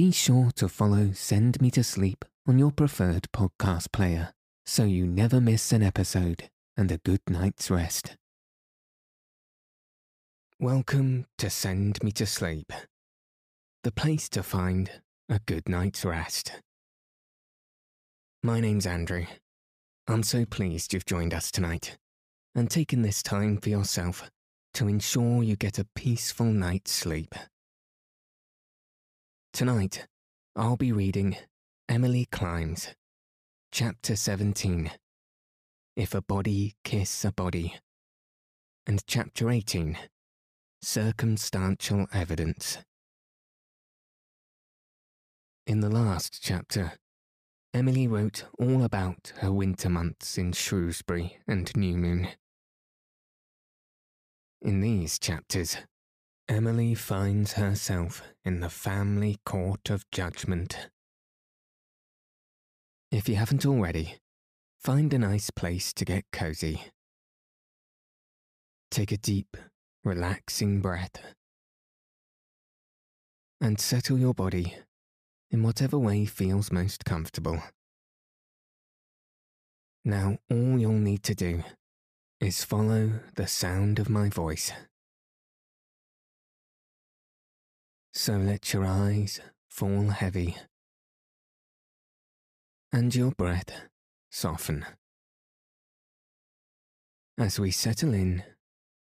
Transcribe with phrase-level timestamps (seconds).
[0.00, 4.32] Be sure to follow Send Me to Sleep on your preferred podcast player
[4.64, 8.16] so you never miss an episode and a good night's rest.
[10.58, 12.72] Welcome to Send Me to Sleep,
[13.84, 14.90] the place to find
[15.28, 16.52] a good night's rest.
[18.42, 19.26] My name's Andrew.
[20.08, 21.98] I'm so pleased you've joined us tonight
[22.54, 24.30] and taken this time for yourself
[24.72, 27.34] to ensure you get a peaceful night's sleep.
[29.52, 30.06] Tonight,
[30.56, 31.36] I'll be reading
[31.88, 32.94] Emily Climbs,
[33.72, 34.92] Chapter 17
[35.96, 37.74] If a Body Kiss a Body,
[38.86, 39.98] and Chapter 18
[40.80, 42.78] Circumstantial Evidence.
[45.66, 46.92] In the last chapter,
[47.74, 52.28] Emily wrote all about her winter months in Shrewsbury and New Moon.
[54.62, 55.76] In these chapters,
[56.50, 60.88] Emily finds herself in the family court of judgment.
[63.12, 64.16] If you haven't already,
[64.80, 66.86] find a nice place to get cozy.
[68.90, 69.56] Take a deep,
[70.02, 71.22] relaxing breath
[73.60, 74.74] and settle your body
[75.52, 77.62] in whatever way feels most comfortable.
[80.04, 81.62] Now, all you'll need to do
[82.40, 84.72] is follow the sound of my voice.
[88.12, 90.56] So let your eyes fall heavy.
[92.92, 93.70] And your breath
[94.30, 94.84] soften.
[97.38, 98.42] As we settle in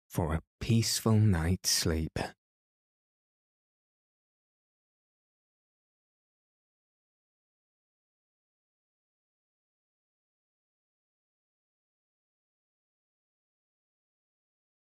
[0.09, 2.19] for a peaceful night's sleep.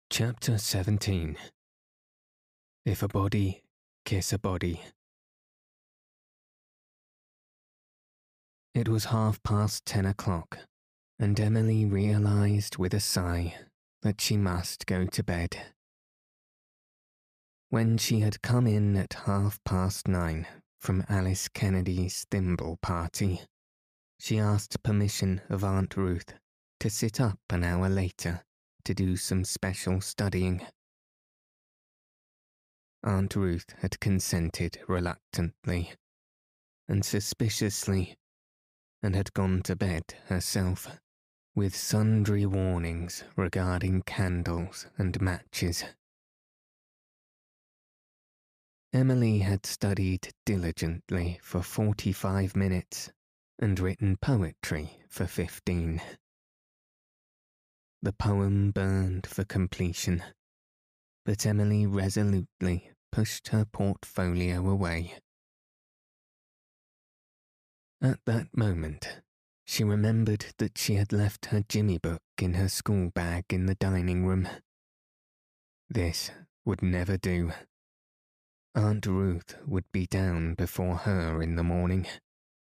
[0.08, 1.36] Chapter 17
[2.86, 3.65] If a Body
[4.06, 4.80] kiss a body.
[8.72, 10.58] It was half past ten o'clock,
[11.18, 13.56] and Emily realized with a sigh
[14.02, 15.56] that she must go to bed.
[17.70, 20.46] When she had come in at half past nine
[20.78, 23.40] from Alice Kennedy's thimble party,
[24.20, 26.32] she asked permission of Aunt Ruth
[26.78, 28.44] to sit up an hour later
[28.84, 30.64] to do some special studying.
[33.06, 35.92] Aunt Ruth had consented reluctantly
[36.88, 38.16] and suspiciously,
[39.00, 40.88] and had gone to bed herself,
[41.54, 45.84] with sundry warnings regarding candles and matches.
[48.92, 53.12] Emily had studied diligently for forty five minutes
[53.60, 56.02] and written poetry for fifteen.
[58.02, 60.24] The poem burned for completion,
[61.24, 65.14] but Emily resolutely pushed her portfolio away.
[68.02, 69.20] At that moment,
[69.64, 73.74] she remembered that she had left her Jimmy book in her school bag in the
[73.74, 74.48] dining room.
[75.88, 76.30] This
[76.64, 77.52] would never do.
[78.74, 82.06] Aunt Ruth would be down before her in the morning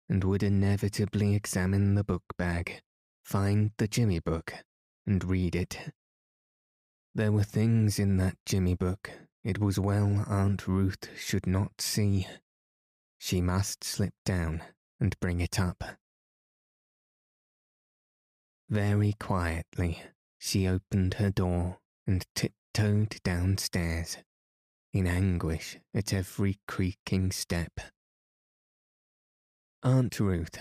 [0.07, 2.81] and would inevitably examine the book bag,
[3.23, 4.53] find the Jimmy book,
[5.05, 5.93] and read it.
[7.13, 9.11] There were things in that Jimmy book
[9.45, 12.25] it was well Aunt Ruth should not see.
[13.19, 14.63] She must slip down
[14.99, 15.83] and bring it up.
[18.67, 20.01] Very quietly,
[20.39, 24.17] she opened her door and tiptoed downstairs,
[24.91, 27.79] in anguish at every creaking step.
[29.83, 30.57] Aunt Ruth,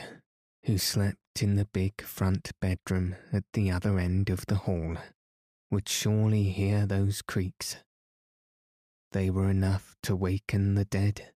[0.64, 4.98] who slept in the big front bedroom at the other end of the hall,
[5.70, 7.78] would surely hear those creaks
[9.14, 11.30] they were enough to waken the dead.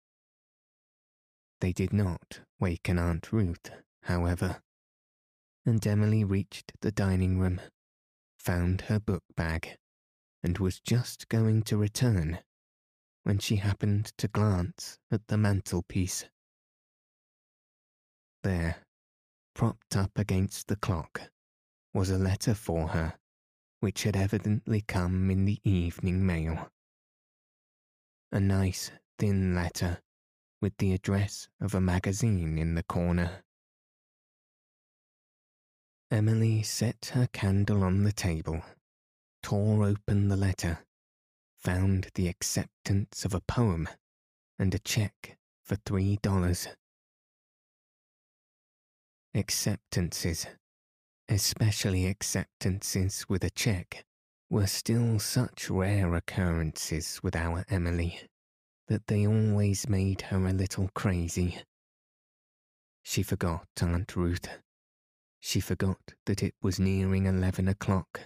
[1.61, 3.69] They did not waken Aunt Ruth,
[4.05, 4.63] however,
[5.67, 7.61] and Emily reached the dining room,
[8.39, 9.77] found her book bag,
[10.41, 12.39] and was just going to return
[13.25, 16.27] when she happened to glance at the mantelpiece.
[18.45, 18.77] There,
[19.53, 21.23] propped up against the clock,
[21.93, 23.15] was a letter for her,
[23.81, 26.71] which had evidently come in the evening mail
[28.35, 30.01] a nice, thin letter
[30.61, 33.45] with the address of a magazine in the corner.
[36.11, 38.61] Emily set her candle on the table,
[39.41, 40.81] tore open the letter,
[41.57, 43.89] found the acceptance of a poem
[44.59, 46.67] and a check for three dollars.
[49.33, 50.49] Acceptances,
[51.29, 54.05] especially acceptances with a check,
[54.51, 58.21] were still such rare occurrences with our Emily
[58.89, 61.59] that they always made her a little crazy.
[63.03, 64.49] She forgot Aunt Ruth.
[65.41, 68.21] She forgot that it was nearing eleven o'clock.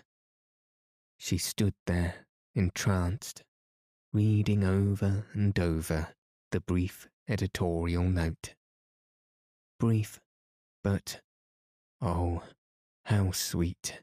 [1.18, 3.42] She stood there, entranced,
[4.12, 6.08] reading over and over
[6.52, 8.54] the brief editorial note.
[9.78, 10.20] Brief,
[10.82, 11.20] but
[12.00, 12.42] oh,
[13.04, 14.00] how sweet.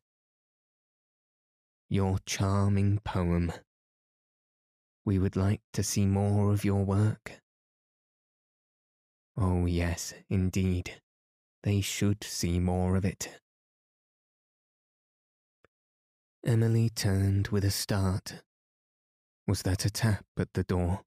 [1.89, 3.51] Your charming poem.
[5.05, 7.41] We would like to see more of your work.
[9.37, 11.01] Oh, yes, indeed.
[11.63, 13.39] They should see more of it.
[16.43, 18.41] Emily turned with a start.
[19.47, 21.01] Was that a tap at the door?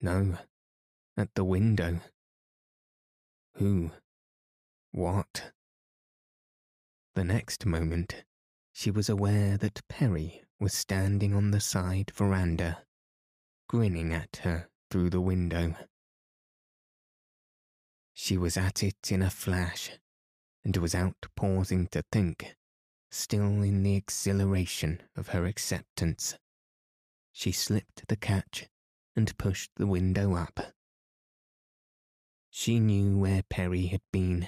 [0.00, 0.38] No,
[1.16, 2.00] at the window.
[3.54, 3.90] Who?
[4.92, 5.52] What?
[7.14, 8.24] The next moment,
[8.78, 12.84] she was aware that Perry was standing on the side veranda,
[13.68, 15.74] grinning at her through the window.
[18.14, 19.90] She was at it in a flash,
[20.64, 22.54] and without pausing to think,
[23.10, 26.36] still in the exhilaration of her acceptance.
[27.32, 28.68] She slipped the catch
[29.16, 30.60] and pushed the window up.
[32.48, 34.46] She knew where Perry had been,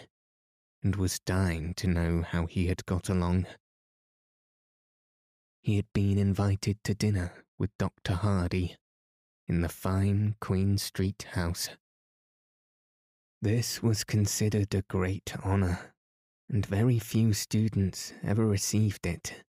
[0.84, 3.48] and was dying to know how he had got along.
[5.62, 8.14] He had been invited to dinner with Dr.
[8.14, 8.76] Hardy
[9.46, 11.68] in the fine Queen Street house.
[13.42, 15.94] This was considered a great honour,
[16.48, 19.44] and very few students ever received it.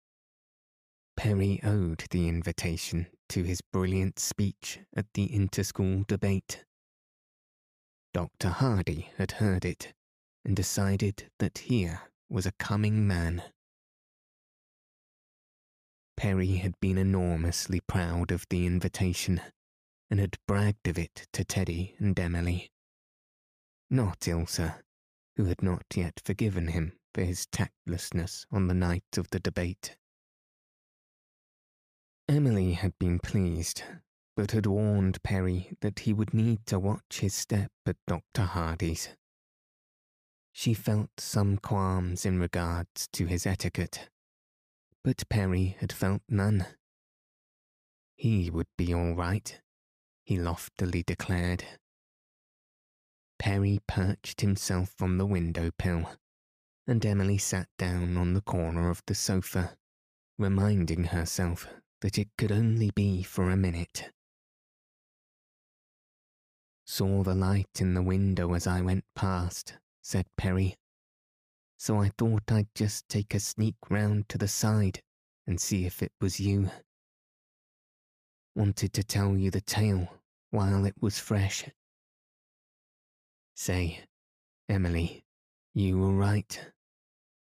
[1.16, 6.64] Perry owed the invitation to his brilliant speech at the interschool debate.
[8.14, 8.48] Dr.
[8.48, 9.92] Hardy had heard it
[10.44, 13.42] and decided that here was a coming man.
[16.20, 19.40] Perry had been enormously proud of the invitation
[20.10, 22.70] and had bragged of it to Teddy and Emily
[23.88, 24.60] not Ilse,
[25.36, 29.96] who had not yet forgiven him for his tactlessness on the night of the debate.
[32.28, 33.82] Emily had been pleased,
[34.36, 38.42] but had warned Perry that he would need to watch his step at Dr.
[38.42, 39.08] Hardy's.
[40.52, 44.10] She felt some qualms in regards to his etiquette,
[45.02, 46.66] but Perry had felt none.
[48.16, 49.60] He would be all right,
[50.24, 51.64] he loftily declared.
[53.38, 56.10] Perry perched himself on the window pill,
[56.86, 59.76] and Emily sat down on the corner of the sofa,
[60.38, 61.66] reminding herself
[62.02, 64.10] that it could only be for a minute.
[66.84, 70.76] Saw the light in the window as I went past, said Perry.
[71.80, 75.00] So I thought I'd just take a sneak round to the side
[75.46, 76.70] and see if it was you.
[78.54, 80.12] Wanted to tell you the tale
[80.50, 81.64] while it was fresh.
[83.56, 84.00] Say,
[84.68, 85.24] Emily,
[85.72, 86.60] you were right.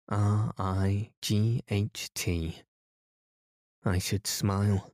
[0.08, 2.62] R I G H T.
[3.84, 4.94] I should smile.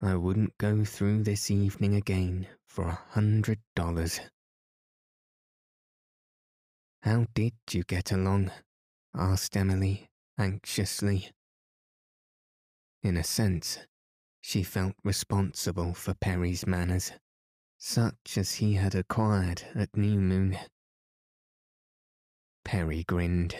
[0.00, 4.20] I wouldn't go through this evening again for a hundred dollars.
[7.02, 8.50] How did you get along?
[9.14, 10.08] asked Emily
[10.38, 11.30] anxiously.
[13.02, 13.78] In a sense,
[14.40, 17.12] she felt responsible for Perry's manners
[17.78, 20.58] such as he had acquired at New Moon.
[22.64, 23.54] Perry grinned.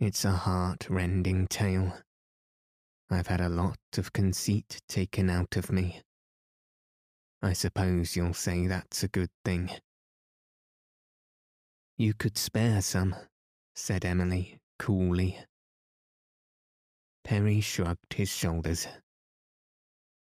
[0.00, 1.96] It's a heart-rending tale.
[3.08, 6.02] I've had a lot of conceit taken out of me.
[7.40, 9.70] I suppose you'll say that's a good thing.
[11.98, 13.16] You could spare some,
[13.74, 15.38] said Emily coolly.
[17.24, 18.86] Perry shrugged his shoulders.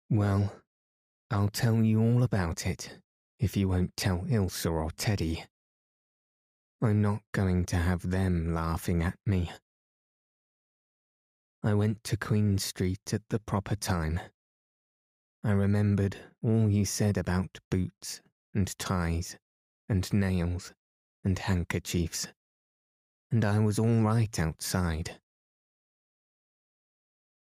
[0.09, 0.53] Well,
[1.33, 3.01] I'll tell you all about it
[3.41, 5.45] if you won't tell Ilse or Teddy.
[6.81, 9.51] I'm not going to have them laughing at me.
[11.65, 14.21] I went to Queen Street at the proper time.
[15.43, 18.21] I remembered all you said about boots
[18.55, 19.37] and ties
[19.89, 20.73] and nails
[21.25, 22.29] and handkerchiefs,
[23.31, 25.21] and I was all right outside.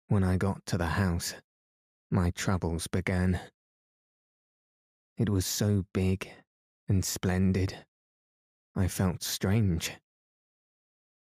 [0.07, 1.35] When I got to the house,
[2.11, 3.39] my troubles began.
[5.17, 6.29] It was so big
[6.87, 7.85] and splendid.
[8.75, 9.91] I felt strange.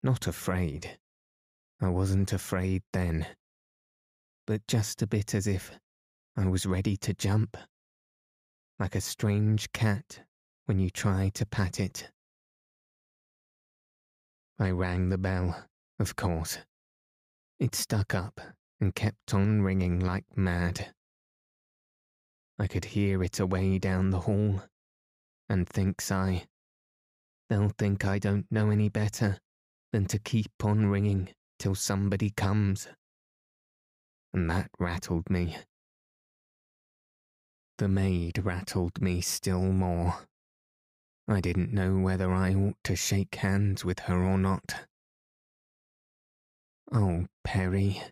[0.02, 0.98] Not afraid.
[1.80, 3.26] I wasn't afraid then.
[4.46, 5.72] But just a bit as if
[6.36, 7.56] I was ready to jump.
[8.78, 10.20] Like a strange cat
[10.64, 12.10] when you try to pat it.
[14.60, 15.64] I rang the bell,
[15.98, 16.58] of course.
[17.58, 18.38] It stuck up
[18.78, 20.92] and kept on ringing like mad.
[22.58, 24.62] I could hear it away down the hall,
[25.48, 26.44] and thinks I,
[27.48, 29.38] they'll think I don't know any better
[29.92, 32.86] than to keep on ringing till somebody comes.
[34.34, 35.56] And that rattled me.
[37.78, 40.28] The maid rattled me still more.
[41.30, 44.74] I didn't know whether I ought to shake hands with her or not.
[46.92, 48.02] Oh, Perry.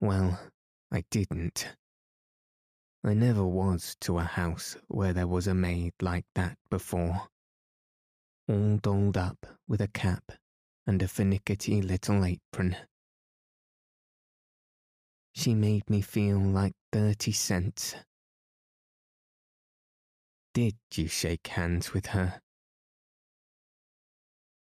[0.00, 0.40] Well,
[0.90, 1.68] I didn't.
[3.04, 7.28] I never was to a house where there was a maid like that before.
[8.48, 10.32] All dolled up with a cap
[10.88, 12.76] and a finickety little apron.
[15.36, 17.94] She made me feel like thirty cents.
[20.52, 22.42] Did you shake hands with her?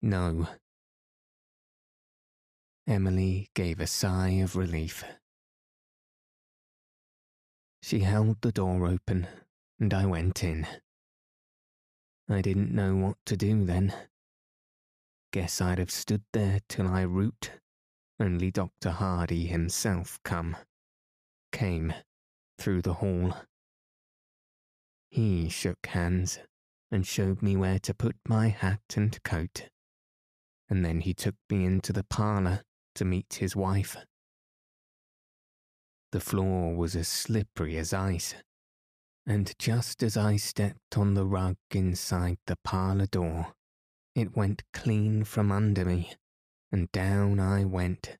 [0.01, 0.47] No.
[2.85, 5.03] Emily gave a sigh of relief.
[7.81, 9.27] She held the door open,
[9.79, 10.67] and I went in.
[12.29, 13.93] I didn't know what to do then.
[15.31, 17.51] Guess I'd have stood there till I root,
[18.19, 18.91] only Dr.
[18.91, 20.57] Hardy himself come,
[21.53, 21.93] came,
[22.57, 23.33] through the hall.
[25.09, 26.39] He shook hands
[26.91, 29.69] and showed me where to put my hat and coat,
[30.69, 32.63] and then he took me into the parlour
[32.95, 33.97] to meet his wife.
[36.11, 38.35] The floor was as slippery as ice,
[39.25, 43.53] and just as I stepped on the rug inside the parlour door,
[44.15, 46.13] it went clean from under me,
[46.71, 48.17] and down I went,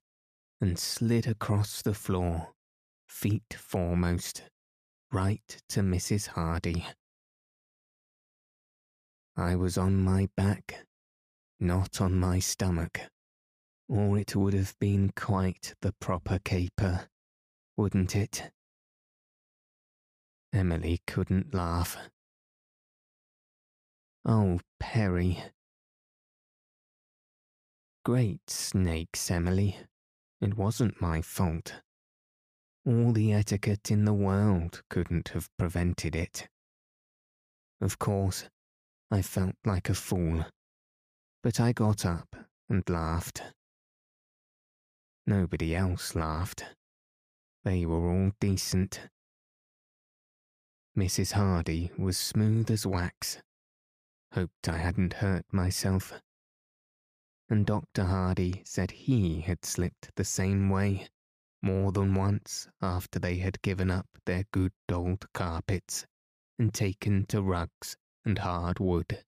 [0.60, 2.54] and slid across the floor,
[3.08, 4.42] feet foremost,
[5.12, 6.28] right to Mrs.
[6.28, 6.86] Hardy.
[9.36, 10.86] I was on my back,
[11.60, 13.00] not on my stomach,
[13.88, 17.08] or it would have been quite the proper caper
[17.78, 18.50] wouldn't it?
[20.52, 21.96] Emily couldn't laugh.
[24.24, 25.38] Oh, Perry.
[28.04, 29.76] Great snakes, Emily.
[30.40, 31.82] It wasn't my fault.
[32.88, 36.48] All the etiquette in the world couldn't have prevented it.
[37.82, 38.48] Of course,
[39.10, 40.46] I felt like a fool,
[41.42, 42.34] but I got up
[42.70, 43.42] and laughed.
[45.26, 46.64] Nobody else laughed.
[47.62, 49.00] They were all decent.
[50.96, 51.32] Mrs.
[51.32, 53.42] Hardy was smooth as wax.
[54.32, 56.14] Hoped I hadn't hurt myself.
[57.50, 58.04] And Dr.
[58.06, 61.06] Hardy said he had slipped the same way
[61.62, 66.06] more than once after they had given up their good old carpets
[66.58, 69.24] and taken to rugs and hard wood.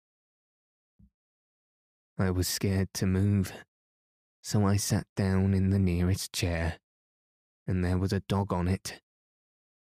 [2.19, 3.53] I was scared to move,
[4.43, 6.79] so I sat down in the nearest chair
[7.67, 9.01] and there was a dog on it.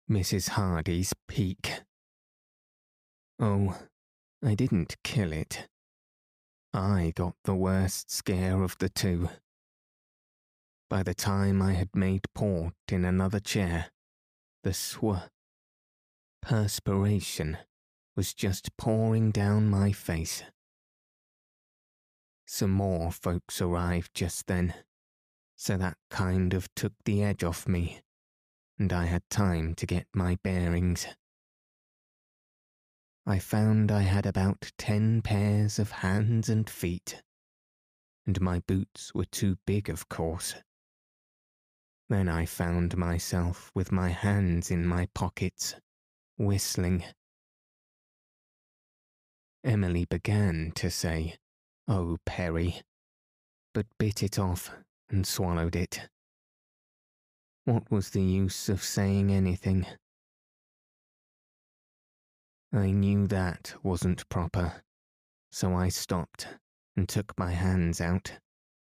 [0.09, 0.49] Mrs.
[0.49, 1.81] Hardy's Peke.
[3.39, 3.77] Oh,
[4.43, 5.67] I didn't kill it.
[6.73, 9.29] I got the worst scare of the two.
[10.89, 13.91] By the time I had made port in another chair,
[14.63, 15.29] the sw
[16.41, 17.57] perspiration
[18.15, 20.43] was just pouring down my face.
[22.47, 24.73] Some more folks arrived just then
[25.59, 27.99] so that kind of took the edge off me,
[28.77, 31.05] and I had time to get my bearings.
[33.25, 37.21] I found I had about ten pairs of hands and feet,
[38.25, 40.55] and my boots were too big, of course.
[42.09, 45.75] Then I found myself with my hands in my pockets,
[46.37, 47.03] whistling.
[49.63, 51.35] Emily began to say,
[51.87, 52.81] Oh, Perry,
[53.75, 54.71] but bit it off
[55.09, 56.09] and swallowed it.
[57.65, 59.85] What was the use of saying anything?
[62.73, 64.81] I knew that wasn't proper,
[65.51, 66.47] so I stopped
[66.95, 68.39] and took my hands out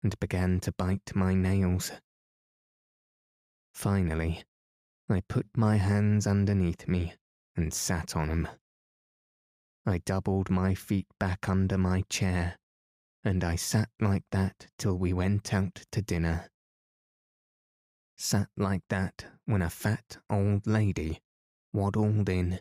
[0.02, 1.92] and began to bite my nails.
[3.74, 4.44] Finally,
[5.10, 7.14] I put my hands underneath me
[7.56, 8.48] and sat on 'em.
[9.86, 12.58] I doubled my feet back under my chair
[13.24, 16.50] and I sat like that till we went out to dinner.
[18.18, 21.22] Sat like that when a fat old lady
[21.74, 22.60] waddled in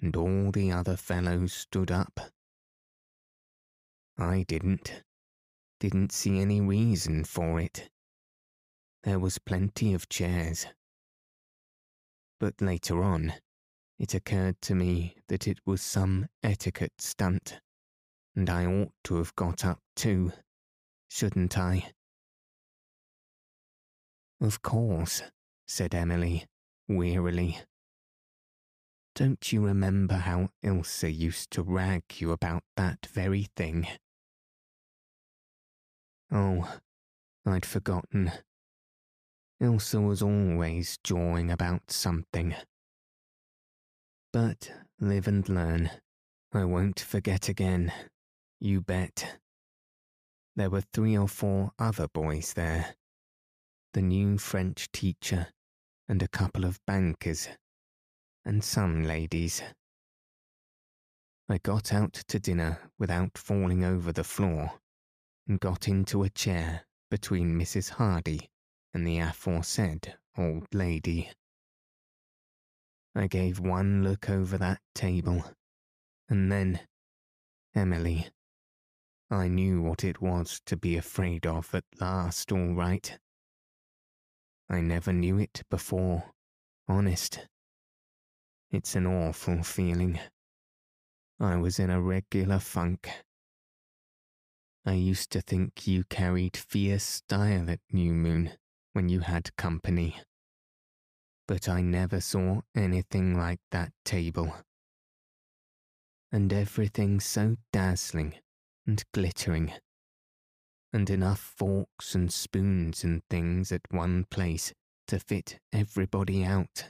[0.00, 2.20] and all the other fellows stood up.
[4.18, 5.02] I didn't.
[5.80, 7.90] Didn't see any reason for it.
[9.06, 10.66] There was plenty of chairs.
[12.40, 13.34] But later on,
[14.00, 17.60] it occurred to me that it was some etiquette stunt
[18.34, 20.32] and I ought to have got up too,
[21.08, 21.92] shouldn't I?
[24.40, 25.22] Of course,
[25.68, 26.46] said Emily,
[26.88, 27.58] wearily,
[29.14, 33.86] Don't you remember how Ilse used to rag you about that very thing?
[36.32, 36.80] Oh,
[37.46, 38.32] I'd forgotten.
[39.58, 42.54] Ilse was always jawing about something.
[44.32, 44.70] But
[45.00, 45.90] live and learn.
[46.52, 47.90] I won't forget again.
[48.60, 49.38] You bet.
[50.56, 52.96] There were three or four other boys there.
[53.94, 55.48] The new French teacher
[56.06, 57.48] and a couple of bankers
[58.44, 59.62] and some ladies.
[61.48, 64.72] I got out to dinner without falling over the floor
[65.48, 67.90] and got into a chair between Mrs.
[67.90, 68.50] Hardy
[68.96, 71.30] and the aforesaid old lady.
[73.14, 75.44] I gave one look over that table,
[76.30, 76.80] and then,
[77.74, 78.28] Emily,
[79.30, 83.18] I knew what it was to be afraid of at last, all right.
[84.70, 86.30] I never knew it before,
[86.88, 87.46] honest.
[88.70, 90.18] It's an awful feeling.
[91.38, 93.10] I was in a regular funk.
[94.86, 98.52] I used to think you carried fierce style at New Moon
[98.96, 100.16] when you had company.
[101.46, 104.56] But I never saw anything like that table.
[106.32, 108.36] And everything so dazzling
[108.86, 109.74] and glittering.
[110.94, 114.72] And enough forks and spoons and things at one place
[115.08, 116.86] to fit everybody out.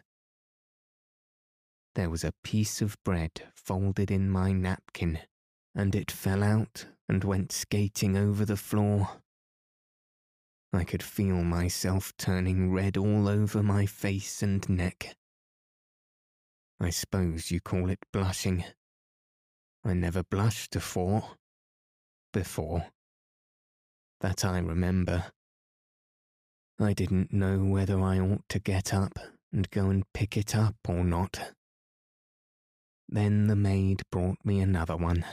[1.97, 5.19] There was a piece of bread folded in my napkin,
[5.75, 9.09] and it fell out and went skating over the floor.
[10.77, 15.17] I could feel myself turning red all over my face and neck.
[16.79, 18.63] I suppose you call it blushing.
[19.83, 21.31] I never blushed afore.
[22.31, 22.89] Before.
[24.21, 25.33] That I remember.
[26.79, 29.19] I didn't know whether I ought to get up
[29.51, 31.53] and go and pick it up or not.
[33.09, 35.25] Then the maid brought me another one.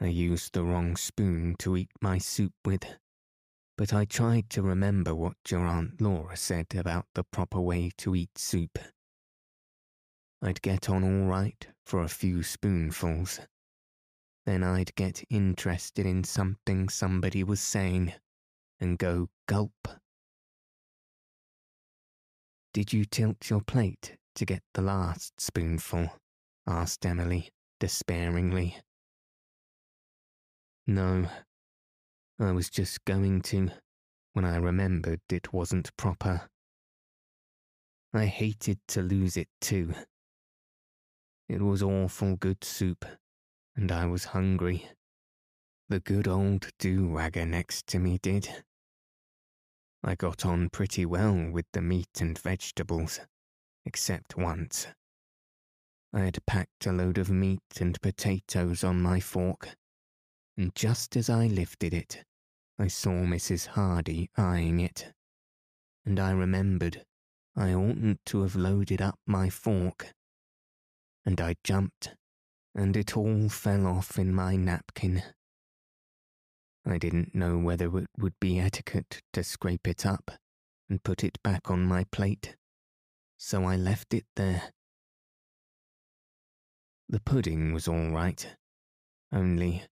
[0.00, 2.84] I used the wrong spoon to eat my soup with,
[3.76, 8.14] but I tried to remember what your Aunt Laura said about the proper way to
[8.14, 8.78] eat soup.
[10.42, 13.40] I'd get on all right for a few spoonfuls.
[14.44, 18.14] Then I'd get interested in something somebody was saying
[18.80, 19.88] and go gulp.
[22.72, 26.10] Did you tilt your plate to get the last spoonful?
[26.66, 28.76] asked Emily despairingly.
[30.86, 31.28] No,
[32.38, 33.70] I was just going to
[34.34, 36.50] when I remembered it wasn't proper.
[38.12, 39.94] I hated to lose it too.
[41.48, 43.06] It was awful good soup,
[43.74, 44.90] and I was hungry.
[45.88, 48.48] The good old do-wagger next to me did.
[50.04, 53.20] I got on pretty well with the meat and vegetables,
[53.86, 54.88] except once.
[56.12, 59.70] I had packed a load of meat and potatoes on my fork,
[60.56, 62.24] and just as I lifted it,
[62.78, 63.66] I saw Mrs.
[63.66, 65.12] Hardy eyeing it,
[66.04, 67.04] and I remembered
[67.56, 70.12] I oughtn't to have loaded up my fork.
[71.24, 72.14] And I jumped,
[72.74, 75.22] and it all fell off in my napkin.
[76.84, 80.30] I didn't know whether it would be etiquette to scrape it up
[80.88, 82.56] and put it back on my plate
[83.38, 84.72] so I left it there.
[87.08, 88.56] The pudding was all right,
[89.32, 89.84] only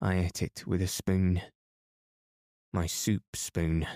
[0.00, 1.42] I ate it with a spoon.
[2.72, 3.86] My soup spoon.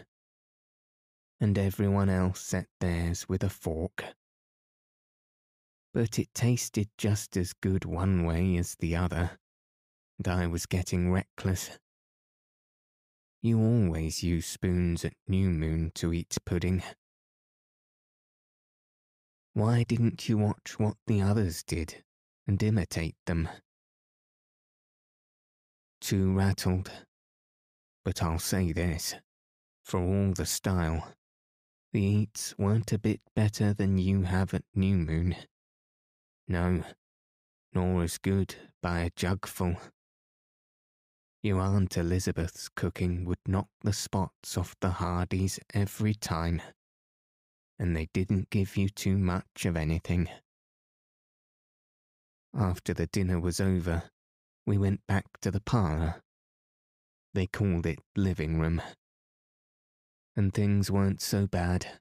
[1.41, 4.05] And everyone else ate theirs with a fork.
[5.95, 9.39] But it tasted just as good one way as the other,
[10.19, 11.79] and I was getting reckless.
[13.43, 16.83] You always use spoons at New Moon to eat pudding.
[19.53, 22.03] Why didn't you watch what the others did
[22.47, 23.49] and imitate them?
[26.03, 26.91] Too rattled.
[28.05, 29.15] But I'll say this
[29.83, 31.15] for all the style,
[31.95, 35.37] the eats weren't a bit better than you have at New Moon.
[36.47, 36.85] No,
[37.73, 39.77] nor as good by a jugful.
[41.43, 46.61] Your Aunt Elizabeth's cooking would knock the spots off the Hardys every time
[47.79, 50.29] and they didn't give you too much of anything.
[52.55, 54.12] After the dinner was over,
[54.67, 56.23] we went back to the parlour.
[57.35, 58.83] They called it living room.
[60.37, 62.01] And things weren't so bad.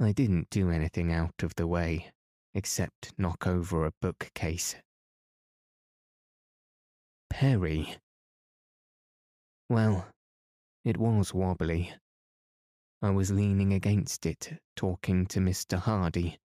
[0.00, 2.12] I didn't do anything out of the way,
[2.54, 4.76] except knock over a bookcase.
[7.30, 7.96] Perry.
[9.68, 10.06] Well,
[10.84, 11.92] it was wobbly,
[13.02, 15.78] I was leaning against it, talking to Mr.
[15.78, 16.38] Hardy,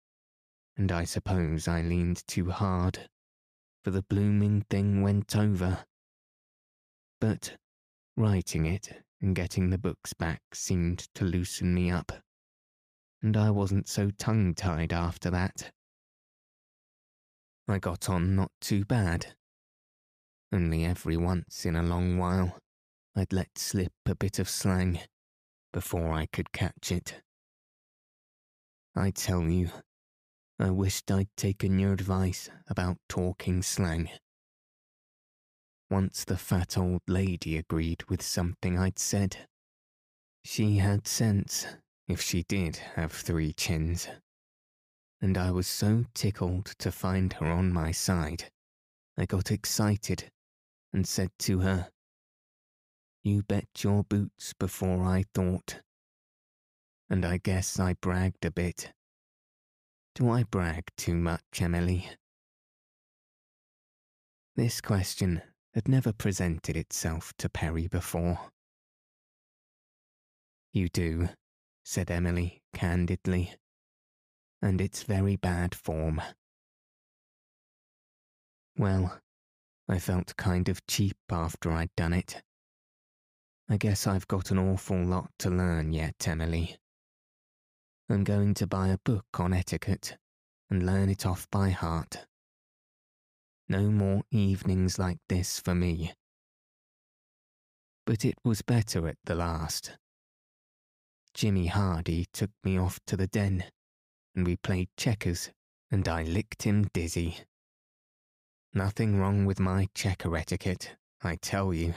[0.76, 3.08] and I suppose I leaned too hard,
[3.84, 5.86] for the blooming thing went over.
[7.20, 7.58] But
[8.16, 12.12] righting it and getting the books back seemed to loosen me up,
[13.22, 15.72] and I wasn't so tongue tied after that.
[17.68, 19.36] I got on not too bad.
[20.52, 22.58] Only every once in a long while
[23.16, 25.00] I'd let slip a bit of slang
[25.72, 27.22] before I could catch it.
[28.96, 29.70] I tell you,
[30.62, 34.10] I wished I'd taken your advice about talking slang.
[35.90, 39.48] Once the fat old lady agreed with something I'd said.
[40.46, 41.66] She had sense,
[42.08, 44.08] if she did have three chins.
[45.20, 48.52] And I was so tickled to find her on my side,
[49.18, 50.32] I got excited
[50.94, 51.90] and said to her,
[53.24, 55.82] You bet your boots before I thought
[57.12, 58.94] and I guess I bragged a bit.
[60.14, 62.10] Do I brag too much, Emily?
[64.56, 65.42] This question
[65.74, 68.52] had never presented itself to Perry before.
[70.74, 71.30] You do,
[71.86, 73.56] said Emily candidly,
[74.62, 76.22] and it's very bad form.
[78.78, 79.18] Well,
[79.88, 82.44] I felt kind of cheap after I'd done it.
[83.70, 86.81] I guess I've got an awful lot to learn yet, Emily.
[88.12, 90.18] I'm going to buy a book on etiquette
[90.70, 92.26] and learn it off by heart.
[93.70, 96.12] No more evenings like this for me.
[98.06, 99.94] But it was better at the last.
[101.34, 103.64] Jimmy Hardy took me off to the den,
[104.36, 105.50] and we played checkers,
[105.90, 107.38] and I licked him dizzy.
[108.74, 111.94] Nothing wrong with my checker etiquette, I tell you.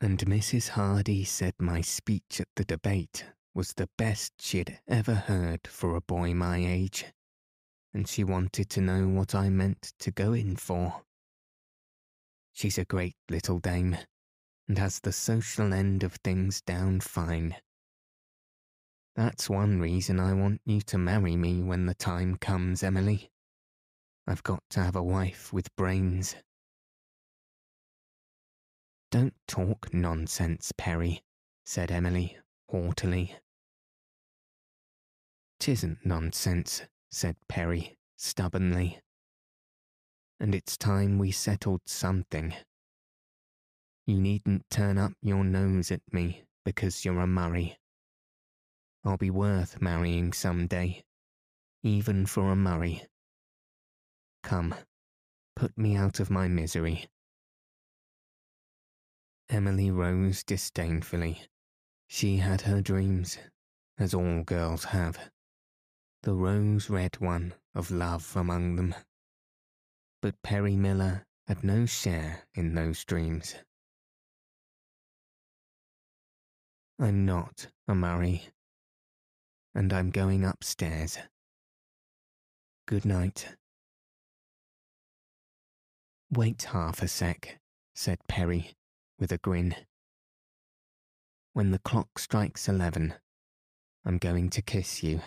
[0.00, 0.68] And Mrs.
[0.68, 3.24] Hardy said my speech at the debate
[3.58, 7.06] was the best she'd ever heard for a boy my age,
[7.92, 11.02] and she wanted to know what I meant to go in for.
[12.52, 13.98] She's a great little dame,
[14.68, 17.56] and has the social end of things down fine.
[19.16, 23.28] That's one reason I want you to marry me when the time comes, Emily.
[24.24, 26.36] I've got to have a wife with brains.
[29.10, 31.24] Don't talk nonsense, Perry,
[31.66, 32.38] said Emily
[32.70, 33.34] haughtily.
[35.60, 39.00] Tisn't nonsense, said Perry stubbornly.
[40.38, 42.54] And it's time we settled something.
[44.06, 47.76] You needn't turn up your nose at me because you're a Murray.
[49.04, 51.02] I'll be worth marrying some day,
[51.82, 53.04] even for a Murray.
[54.42, 54.74] Come,
[55.56, 57.08] put me out of my misery.
[59.50, 61.42] Emily rose disdainfully.
[62.06, 63.38] She had her dreams,
[63.98, 65.18] as all girls have
[66.22, 68.94] the rose red one of love among them.
[70.20, 73.54] But Perry Miller had no share in those dreams.
[77.00, 78.48] I'm not a Murray,
[79.74, 81.18] and I'm going upstairs.
[82.86, 83.56] Good night.
[86.30, 87.60] Wait half a sec,
[87.94, 88.74] said Perry,
[89.18, 89.76] with a grin.
[91.52, 93.14] When the clock strikes eleven,
[94.04, 95.20] I'm going to kiss you.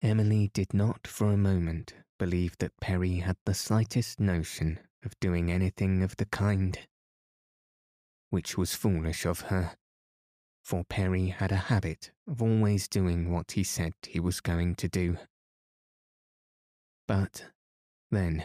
[0.00, 5.50] Emily did not for a moment believe that Perry had the slightest notion of doing
[5.50, 6.78] anything of the kind.
[8.30, 9.76] Which was foolish of her,
[10.62, 14.88] for Perry had a habit of always doing what he said he was going to
[14.88, 15.18] do.
[17.08, 17.46] But,
[18.10, 18.44] then,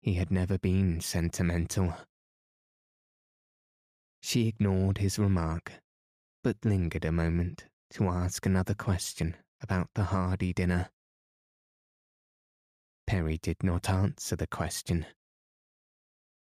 [0.00, 1.94] he had never been sentimental.
[4.20, 5.72] She ignored his remark,
[6.44, 10.90] but lingered a moment to ask another question about the Hardy dinner.
[13.06, 15.06] Perry did not answer the question.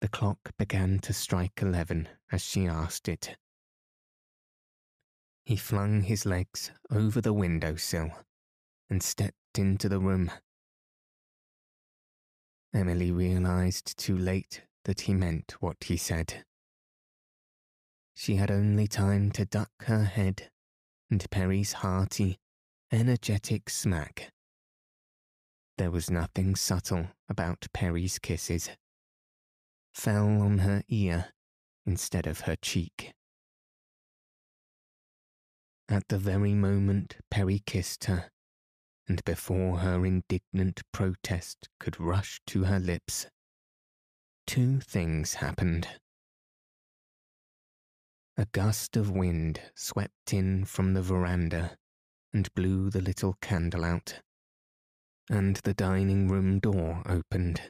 [0.01, 3.37] The clock began to strike eleven as she asked it.
[5.45, 8.11] He flung his legs over the window sill
[8.91, 10.31] and stepped into the room.
[12.75, 16.45] Emily realized too late that he meant what he said.
[18.15, 20.51] She had only time to duck her head,
[21.11, 22.39] and Perry's hearty,
[22.93, 24.31] energetic smack.
[25.77, 28.71] There was nothing subtle about Perry's kisses.
[29.93, 31.33] Fell on her ear
[31.85, 33.13] instead of her cheek.
[35.89, 38.31] At the very moment Perry kissed her,
[39.09, 43.27] and before her indignant protest could rush to her lips,
[44.47, 45.89] two things happened.
[48.37, 51.77] A gust of wind swept in from the veranda
[52.37, 54.21] and blew the little candle out.
[55.31, 57.63] And the dining room door opened,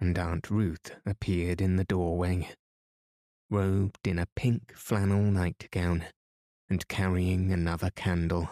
[0.00, 2.48] and Aunt Ruth appeared in the doorway,
[3.48, 6.06] robed in a pink flannel nightgown
[6.68, 8.50] and carrying another candle,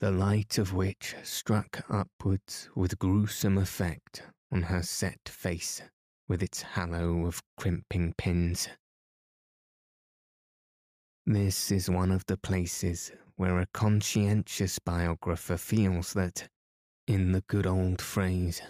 [0.00, 5.80] the light of which struck upwards with gruesome effect on her set face
[6.26, 8.68] with its halo of crimping pins.
[11.24, 16.48] This is one of the places where a conscientious biographer feels that,
[17.06, 18.62] in the good old phrase,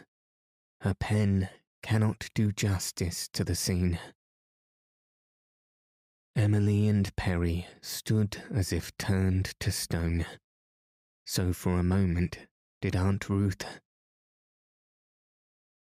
[0.81, 1.49] a pen
[1.83, 3.99] cannot do justice to the scene.
[6.37, 10.27] Emily and Perry stood as if turned to stone.
[11.25, 12.39] So for a moment
[12.83, 13.65] did Aunt Ruth.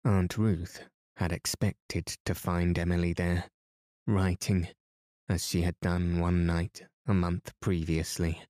[0.04, 0.84] Aunt Ruth
[1.18, 3.46] had expected to find Emily there,
[4.06, 4.68] writing,
[5.30, 8.42] as she had done one night a month previously,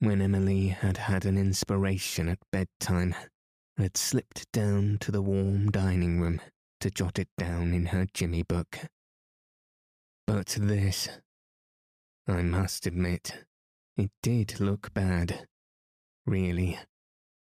[0.00, 3.14] when Emily had had an inspiration at bedtime
[3.76, 6.40] had slipped down to the warm dining room
[6.80, 8.78] to jot it down in her Jimmy book.
[10.26, 11.08] But this,
[12.26, 13.44] I must admit,
[13.96, 15.46] it did look bad.
[16.26, 16.78] Really,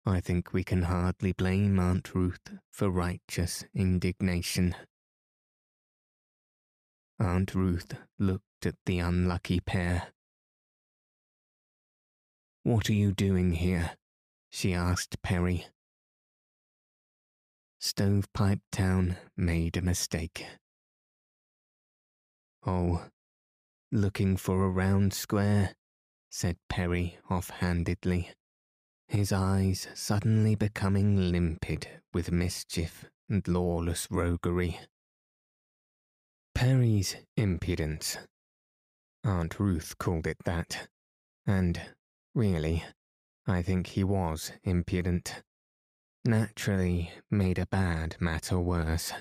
[0.06, 4.76] I think we can hardly blame Aunt Ruth for righteous indignation.
[7.20, 10.13] Aunt Ruth looked at the unlucky pair.
[12.64, 13.98] What are you doing here?
[14.50, 15.68] she asked Perry.
[17.80, 20.46] Stovepipe Town made a mistake.
[22.66, 23.06] Oh,
[23.92, 25.76] looking for a round square,
[26.30, 28.32] said Perry offhandedly
[29.14, 34.80] his eyes suddenly becoming limpid with mischief and lawless roguery.
[36.56, 38.18] Perry's impudence.
[39.24, 40.88] Aunt Ruth called it that,
[41.46, 41.80] and,
[42.34, 42.84] really,
[43.48, 45.44] I think he was impudent.
[46.26, 49.12] Naturally made a bad matter worse.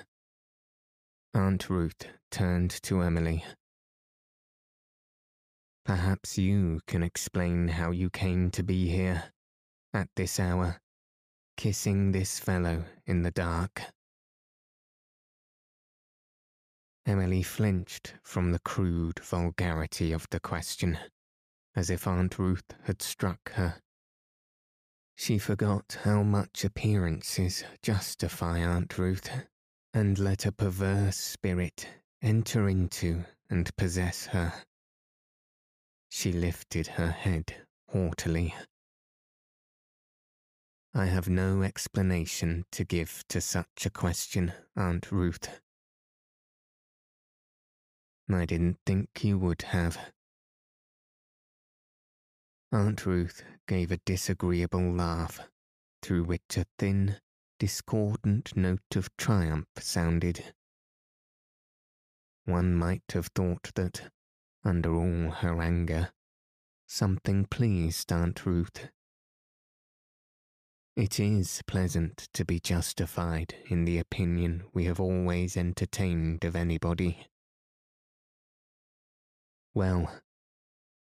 [1.33, 3.43] Aunt Ruth turned to Emily.
[5.85, 9.25] Perhaps you can explain how you came to be here
[9.93, 10.79] at this hour,
[11.57, 13.81] kissing this fellow in the dark.
[17.05, 20.97] Emily flinched from the crude vulgarity of the question,
[21.75, 23.75] as if Aunt Ruth had struck her.
[25.15, 29.29] She forgot how much appearances justify Aunt Ruth,
[29.93, 31.87] and let a perverse spirit
[32.21, 34.53] enter into and possess her.
[36.09, 37.55] She lifted her head
[37.89, 38.55] haughtily.
[40.95, 45.59] I have no explanation to give to such a question, Aunt Ruth.
[48.31, 49.97] I didn't think you would have.
[52.73, 55.39] Aunt Ruth gave a disagreeable laugh,
[56.01, 57.21] through which a thin,
[57.59, 60.53] discordant note of triumph sounded.
[62.43, 64.11] One might have thought that,
[64.65, 66.11] under all her anger,
[66.87, 68.89] something pleased Aunt Ruth
[70.95, 77.25] it is pleasant to be justified in the opinion we have always entertained of anybody.
[79.73, 80.21] Well,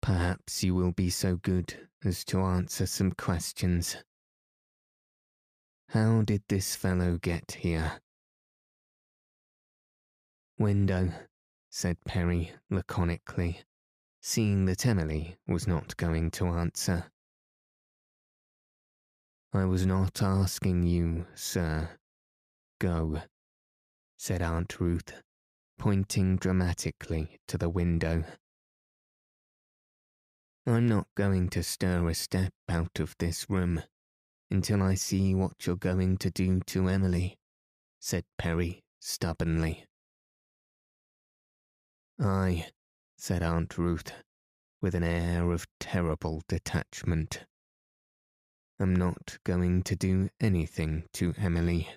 [0.00, 3.96] perhaps you will be so good as to answer some questions.
[5.90, 8.00] How did this fellow get here?
[10.58, 11.12] Window,
[11.70, 13.58] said Perry laconically,
[14.20, 17.10] seeing that Emily was not going to answer.
[19.52, 21.88] I was not asking you, sir.
[22.80, 23.22] Go,
[24.18, 25.12] said Aunt Ruth,
[25.78, 28.24] pointing dramatically to the window.
[30.68, 33.80] I'm not going to stir a step out of this room
[34.50, 37.38] until I see what you're going to do to Emily,
[38.00, 39.86] said Perry stubbornly.
[42.20, 42.66] Aye,
[43.16, 44.12] said Aunt Ruth,
[44.82, 47.46] with an air of terrible detachment
[48.78, 51.88] am not going to do anything to Emily.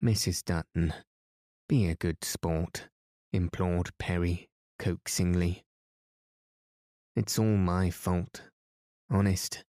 [0.00, 0.44] Mrs.
[0.44, 0.94] Dutton,
[1.68, 2.86] be a good sport,
[3.32, 5.64] implored Perry coaxingly.
[7.16, 8.42] It's all my fault,
[9.10, 9.64] honest.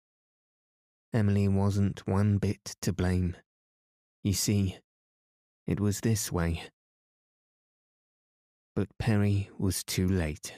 [1.14, 3.36] Emily wasn't one bit to blame.
[4.24, 4.78] You see,
[5.66, 6.64] it was this way.
[8.76, 10.54] But Perry was too late.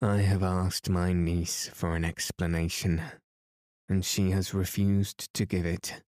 [0.00, 3.02] I have asked my niece for an explanation,
[3.88, 6.02] and she has refused to give it.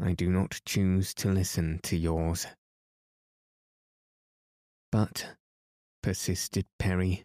[0.00, 2.46] I do not choose to listen to yours.
[4.94, 5.34] But,
[6.04, 7.24] persisted Perry,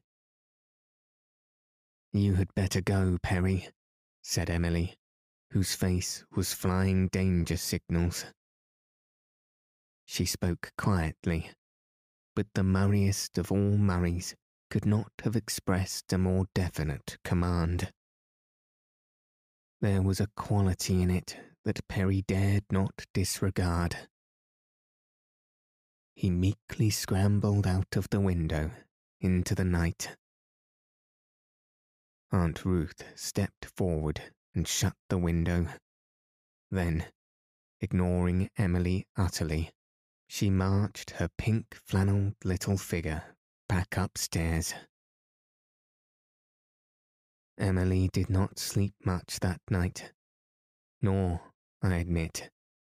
[2.12, 3.70] You had better go, Perry,
[4.24, 4.96] said Emily,
[5.52, 8.26] whose face was flying danger signals.
[10.08, 11.52] She spoke quietly,
[12.36, 14.36] but the Murrayest of all Murrays
[14.72, 17.94] could not have expressed a more definite command.
[19.80, 24.09] There was a quality in it that Perry dared not disregard.
[26.20, 28.72] He meekly scrambled out of the window
[29.22, 30.18] into the night.
[32.30, 35.68] Aunt Ruth stepped forward and shut the window.
[36.70, 37.06] Then,
[37.80, 39.72] ignoring Emily utterly,
[40.28, 43.24] she marched her pink flannelled little figure
[43.70, 44.74] back upstairs.
[47.58, 50.12] Emily did not sleep much that night,
[51.02, 51.40] nor,
[51.82, 52.50] I admit,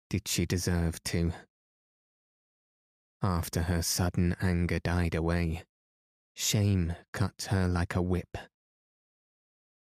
[0.10, 1.34] did she deserve to.
[3.22, 5.64] After her sudden anger died away,
[6.36, 8.38] shame cut her like a whip.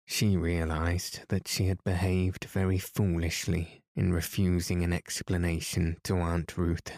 [0.07, 6.93] She realized that she had behaved very foolishly in refusing an explanation to Aunt Ruth.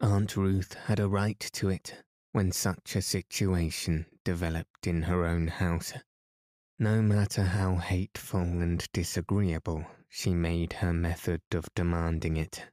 [0.00, 5.46] Aunt Ruth had a right to it when such a situation developed in her own
[5.46, 5.92] house,
[6.78, 12.71] no matter how hateful and disagreeable she made her method of demanding it.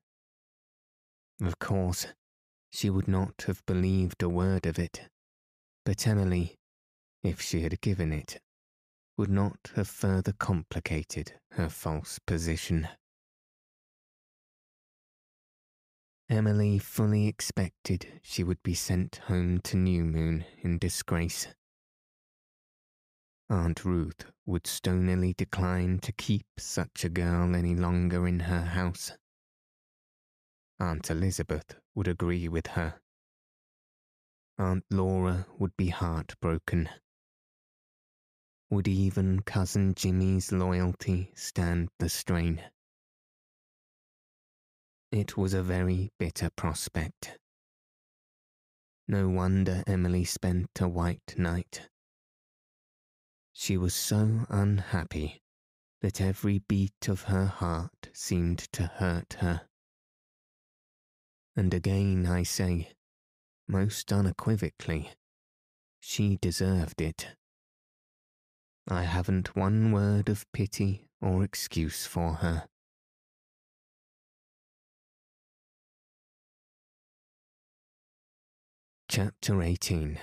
[1.42, 2.08] Of course,
[2.72, 5.10] she would not have believed a word of it,
[5.86, 6.58] but Emily,
[7.24, 8.42] if she had given it,
[9.18, 12.88] would not have further complicated her false position.
[16.30, 21.48] Emily fully expected she would be sent home to New Moon in disgrace.
[23.50, 29.14] Aunt Ruth would stonily decline to keep such a girl any longer in her house.
[30.80, 33.02] Aunt Elizabeth would agree with her.
[34.58, 36.90] Aunt Laura would be heartbroken.
[38.70, 42.62] Would even Cousin Jimmy's loyalty stand the strain?
[45.12, 47.40] It was a very bitter prospect.
[49.08, 51.90] No wonder Emily spent a white night.
[53.54, 55.42] She was so unhappy
[56.02, 59.69] that every beat of her heart seemed to hurt her.
[61.60, 62.88] And again I say,
[63.68, 65.12] most unequivocally,
[66.00, 67.36] she deserved it.
[68.88, 72.70] I haven't one word of pity or excuse for her.
[79.10, 80.18] Chapter 18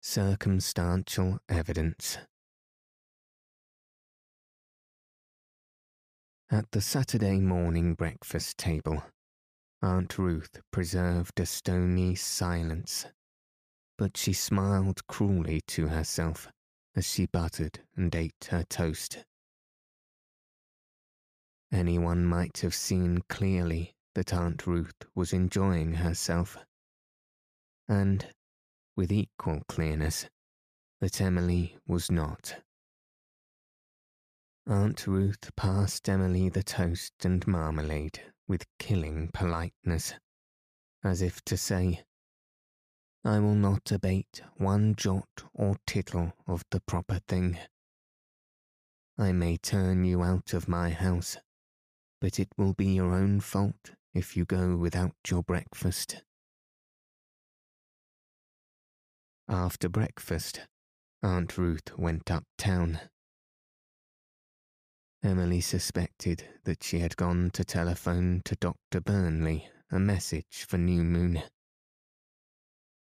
[0.00, 2.18] Circumstantial Evidence
[6.48, 9.02] At the Saturday morning breakfast table,
[9.84, 13.04] Aunt Ruth preserved a stony silence,
[13.98, 16.48] but she smiled cruelly to herself
[16.96, 19.26] as she buttered and ate her toast.
[21.70, 26.56] Anyone might have seen clearly that Aunt Ruth was enjoying herself
[27.86, 28.32] and,
[28.96, 30.30] with equal clearness,
[31.02, 32.62] that Emily was not.
[34.66, 40.14] Aunt Ruth passed Emily the toast and marmalade with killing politeness,
[41.02, 42.04] as if to say,
[43.24, 47.58] I will not abate one jot or tittle of the proper thing.
[49.16, 51.36] I may turn you out of my house,
[52.20, 56.22] but it will be your own fault if you go without your breakfast.
[59.48, 60.60] After breakfast,
[61.22, 63.00] Aunt Ruth went uptown.
[65.24, 69.00] Emily suspected that she had gone to telephone to Dr.
[69.00, 71.42] Burnley a message for New Moon.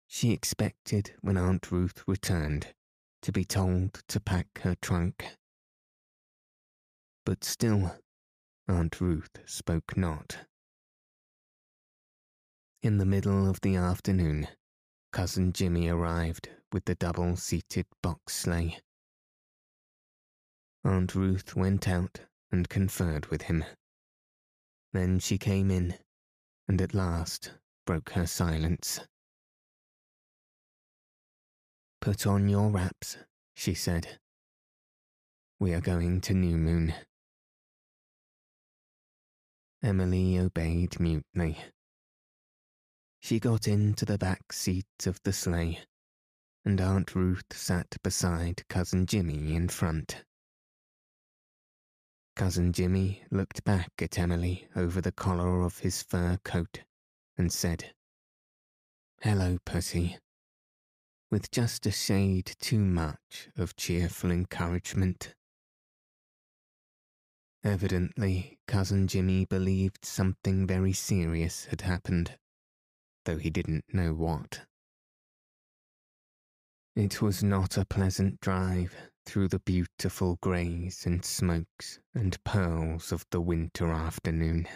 [0.06, 2.74] She expected when Aunt Ruth returned
[3.22, 5.24] to be told to pack her trunk.
[7.24, 7.96] But still,
[8.68, 10.40] Aunt Ruth spoke not.
[12.82, 14.48] In the middle of the afternoon,
[15.10, 18.76] Cousin Jimmy arrived with the double seated box sleigh.
[20.84, 22.20] Aunt Ruth went out
[22.52, 23.64] and conferred with him.
[24.92, 25.96] Then she came in
[26.68, 27.52] and at last
[27.86, 29.00] broke her silence.
[32.00, 33.16] Put on your wraps,
[33.54, 34.18] she said.
[35.58, 36.94] We are going to New Moon.
[39.82, 41.58] Emily obeyed mutely.
[43.20, 45.80] She got into the back seat of the sleigh,
[46.64, 50.24] and Aunt Ruth sat beside Cousin Jimmy in front.
[52.36, 56.80] Cousin Jimmy looked back at Emily over the collar of his fur coat
[57.38, 57.94] and said,
[59.20, 60.18] Hello, Pussy.
[61.30, 65.34] with just a shade too much of cheerful encouragement.
[67.62, 72.36] Evidently, Cousin Jimmy believed something very serious had happened,
[73.24, 74.62] though he didn't know what.
[76.96, 78.94] It was not a pleasant drive
[79.26, 84.68] through the beautiful greys and smokes and pearls of the winter afternoon.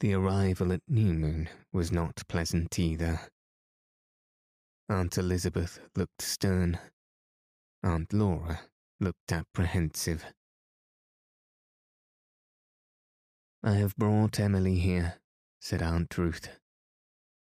[0.00, 3.20] The arrival at New Moon was not pleasant either.
[4.88, 6.78] Aunt Elizabeth looked stern.
[7.82, 8.60] Aunt Laura
[9.00, 10.24] looked apprehensive.
[13.62, 15.14] I have brought Emily here,
[15.60, 16.48] said Aunt Ruth,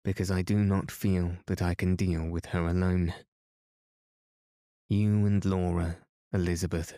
[0.03, 3.13] because I do not feel that I can deal with her alone.
[4.89, 5.97] You and Laura,
[6.31, 6.93] Elizabeth,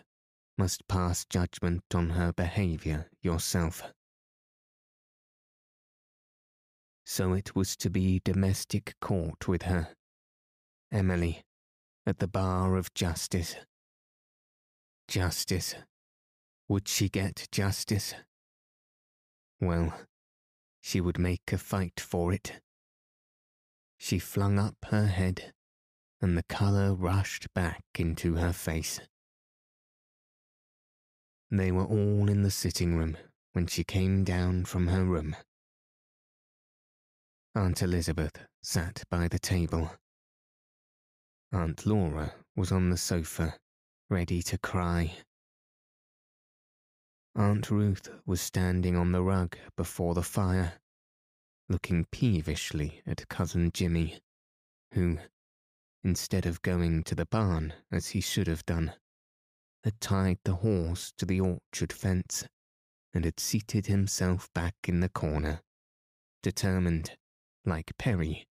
[0.60, 3.82] must pass judgment on her behaviour yourself.
[7.04, 9.90] So it was to be domestic court with her.
[10.92, 11.44] Emily,
[12.06, 13.56] at the bar of justice.
[15.08, 15.74] Justice.
[16.68, 18.14] Would she get justice?
[19.60, 19.94] Well,
[20.80, 22.62] she would make a fight for it.
[23.98, 25.54] She flung up her head
[26.22, 29.00] and the colour rushed back into her face.
[31.52, 33.18] They were all in the sitting room
[33.54, 35.36] when she came down from her room.
[37.56, 39.92] Aunt Elizabeth sat by the table.
[41.52, 43.56] Aunt Laura was on the sofa,
[44.10, 45.14] ready to cry.
[47.36, 50.74] Aunt Ruth was standing on the rug before the fire,
[51.70, 54.20] looking peevishly at Cousin Jimmy,
[54.94, 55.18] who,
[56.04, 58.94] instead of going to the barn as he should have done,
[59.84, 62.46] had tied the horse to the orchard fence
[63.14, 65.62] and had seated himself back in the corner,
[66.44, 67.18] determined,
[67.66, 68.48] like Perry,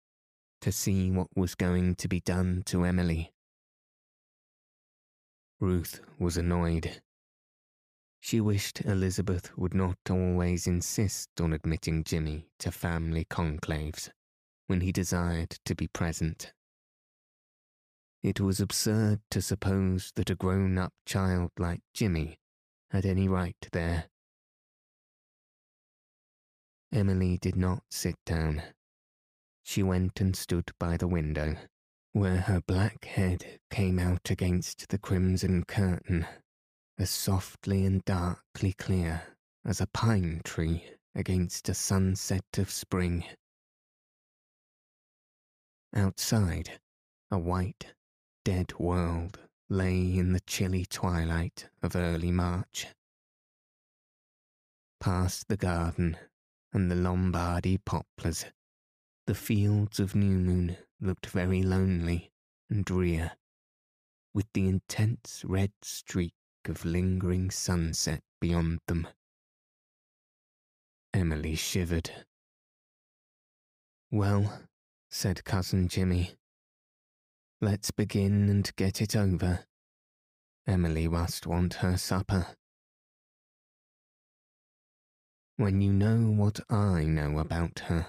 [0.61, 3.31] to see what was going to be done to Emily.
[5.59, 7.01] Ruth was annoyed.
[8.19, 14.09] She wished Elizabeth would not always insist on admitting Jimmy to family conclaves
[14.67, 16.53] when he desired to be present.
[18.23, 22.39] It was absurd to suppose that a grown up child like Jimmy
[22.89, 24.05] had any right there.
[26.93, 28.63] Emily did not sit down.
[29.61, 31.57] She went and stood by the window,
[32.13, 36.25] where her black head came out against the crimson curtain,
[36.97, 39.23] as softly and darkly clear
[39.65, 43.25] as a pine tree against a sunset of spring.
[45.93, 46.79] Outside,
[47.29, 47.93] a white,
[48.43, 49.39] dead world
[49.69, 52.87] lay in the chilly twilight of early March.
[54.99, 56.17] Past the garden
[56.73, 58.45] and the Lombardy poplars,
[59.27, 62.31] the fields of New Moon looked very lonely
[62.69, 63.31] and drear,
[64.33, 66.33] with the intense red streak
[66.65, 69.07] of lingering sunset beyond them.
[71.13, 72.11] Emily shivered.
[74.11, 74.61] Well,
[75.09, 76.35] said Cousin Jimmy,
[77.63, 79.61] Let's begin and get it over.
[80.67, 82.47] Emily must want her supper.
[85.55, 88.07] When you know what I know about her,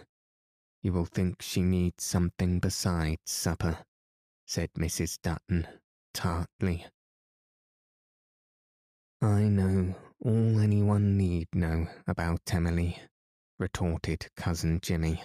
[0.82, 3.78] you will think she needs something besides supper,
[4.44, 5.20] said Mrs.
[5.22, 5.68] Dutton
[6.12, 6.86] tartly.
[9.22, 12.98] I know all anyone need know about Emily,
[13.60, 15.22] retorted Cousin Jimmy.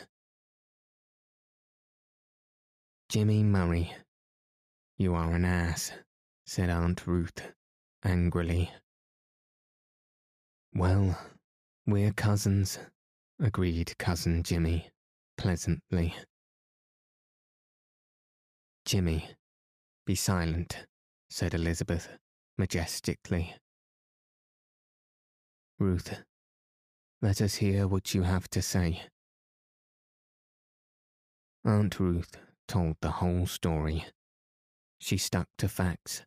[3.09, 3.91] Jimmy Murray
[4.99, 5.93] you are an ass,
[6.45, 7.41] said Aunt Ruth
[8.03, 8.69] angrily.
[10.75, 11.17] Well,
[11.87, 12.77] we're cousins,
[13.41, 14.89] agreed Cousin Jimmy
[15.37, 16.13] pleasantly.
[18.83, 19.29] Jimmy,
[20.05, 20.85] be silent,
[21.29, 22.09] said Elizabeth
[22.57, 23.55] majestically.
[25.79, 26.13] Ruth,
[27.21, 29.03] let us hear what you have to say.
[31.63, 32.35] Aunt Ruth
[32.67, 34.03] told the whole story
[34.99, 36.23] she stuck to facts,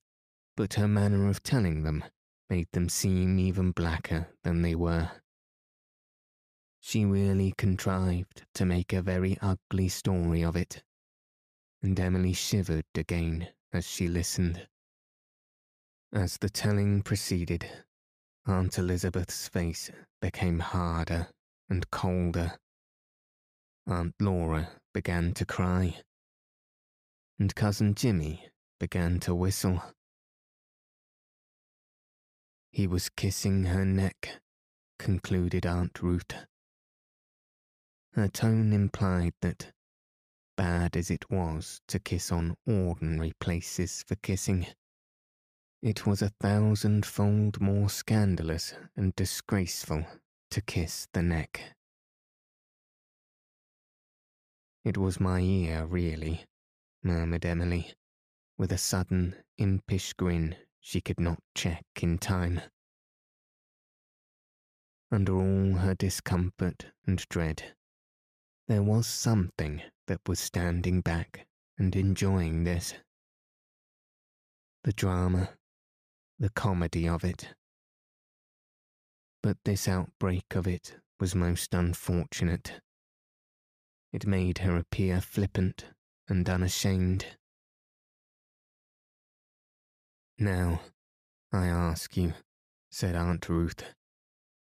[0.56, 2.04] but her manner of telling them
[2.50, 5.10] made them seem even blacker than they were.
[6.80, 10.82] She really contrived to make a very ugly story of it,
[11.82, 14.66] and Emily shivered again as she listened.
[16.12, 17.66] As the telling proceeded,
[18.46, 21.28] Aunt Elizabeth's face became harder
[21.70, 22.58] and colder.
[23.86, 26.02] Aunt Laura began to cry,
[27.38, 28.48] and Cousin Jimmy
[28.82, 29.80] began to whistle.
[32.72, 34.40] He was kissing her neck,
[34.98, 36.34] concluded Aunt Ruth.
[38.14, 39.70] Her tone implied that,
[40.56, 44.66] bad as it was to kiss on ordinary places for kissing,
[45.80, 50.04] it was a thousandfold more scandalous and disgraceful
[50.50, 51.76] to kiss the neck.
[54.84, 56.46] It was my ear, really,
[57.04, 57.94] murmured Emily,
[58.58, 62.60] with a sudden, impish grin she could not check in time.
[65.10, 67.74] Under all her discomfort and dread,
[68.66, 71.46] there was something that was standing back
[71.78, 72.94] and enjoying this.
[74.84, 75.50] The drama,
[76.38, 77.54] the comedy of it.
[79.42, 82.80] But this outbreak of it was most unfortunate.
[84.12, 85.86] It made her appear flippant
[86.28, 87.26] and unashamed.
[90.38, 90.80] Now,
[91.52, 92.34] I ask you,
[92.90, 93.84] said Aunt Ruth,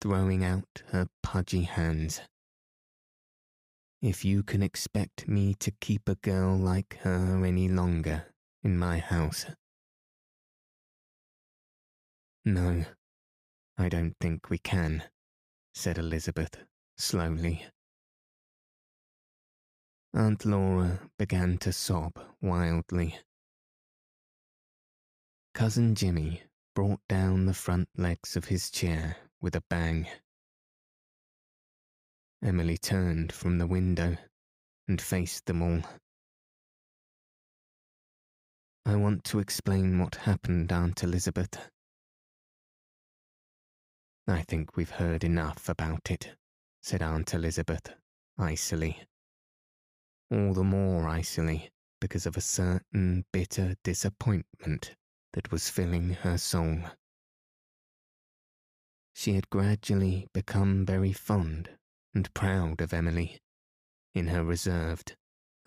[0.01, 2.21] throwing out her pudgy hands.
[4.01, 8.27] If you can expect me to keep a girl like her any longer
[8.63, 9.45] in my house.
[12.45, 12.85] No,
[13.77, 15.03] I don't think we can,
[15.73, 16.57] said Elizabeth
[16.97, 17.65] slowly.
[20.13, 23.19] Aunt Laura began to sob wildly.
[25.57, 26.43] Cousin Jimmy
[26.75, 30.05] brought down the front legs of his chair with a bang.
[32.43, 34.17] Emily turned from the window
[34.87, 35.81] and faced them all.
[38.85, 41.57] I want to explain what happened, Aunt Elizabeth.
[44.27, 46.35] I think we've heard enough about it,
[46.83, 47.95] said Aunt Elizabeth
[48.37, 49.07] icily
[50.29, 54.95] all the more icily because of a certain bitter disappointment
[55.33, 56.79] that was filling her soul.
[59.13, 61.69] She had gradually become very fond
[62.13, 63.39] and proud of Emily
[64.13, 65.15] in her reserved,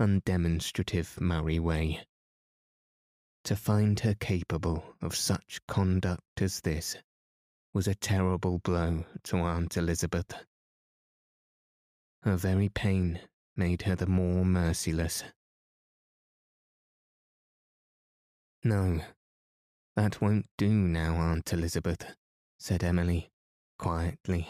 [0.01, 2.05] undemonstrative Murray way.
[3.45, 6.97] To find her capable of such conduct as this
[7.73, 10.35] was a terrible blow to Aunt Elizabeth.
[12.23, 13.21] Her very pain
[13.57, 15.23] made her the more merciless.
[18.63, 19.01] No,
[19.97, 22.14] that won't do now, Aunt Elizabeth,
[22.59, 23.30] said Emily,
[23.78, 24.49] quietly.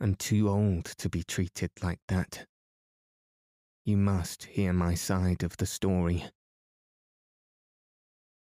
[0.00, 2.46] I'm too old to be treated like that.
[3.84, 6.24] You must hear my side of the story.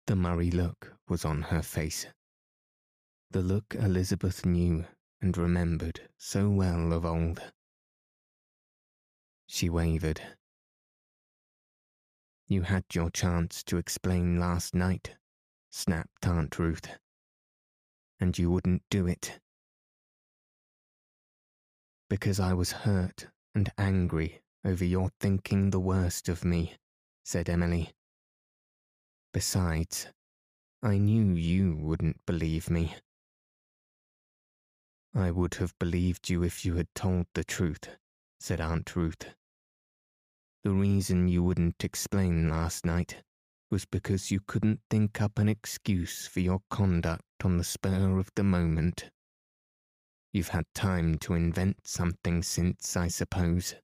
[0.07, 2.05] The Murray look was on her face.
[3.31, 4.85] The look Elizabeth knew
[5.21, 7.41] and remembered so well of old.
[9.47, 10.21] She wavered.
[12.47, 15.15] You had your chance to explain last night,
[15.69, 16.89] snapped Aunt Ruth.
[18.19, 19.39] And you wouldn't do it.
[22.09, 26.75] Because I was hurt and angry over your thinking the worst of me,
[27.23, 27.93] said Emily.
[29.31, 30.07] Besides,
[30.81, 32.95] I knew you wouldn't believe me.
[35.13, 37.89] I would have believed you if you had told the truth,
[38.39, 39.33] said Aunt Ruth.
[40.63, 43.23] The reason you wouldn't explain last night
[43.71, 48.29] was because you couldn't think up an excuse for your conduct on the spur of
[48.35, 49.09] the moment.
[50.31, 53.75] You've had time to invent something since, I suppose.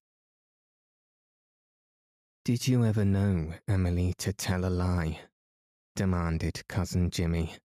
[2.43, 5.21] Did you ever know Emily to tell a lie?
[5.95, 7.55] demanded Cousin Jimmy.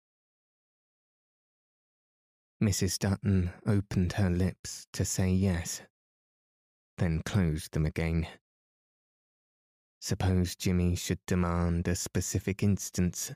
[2.62, 2.99] Mrs.
[2.99, 5.83] Dutton opened her lips to say yes,
[6.99, 8.27] then closed them again.
[10.03, 13.33] Suppose Jimmy should demand a specific instance.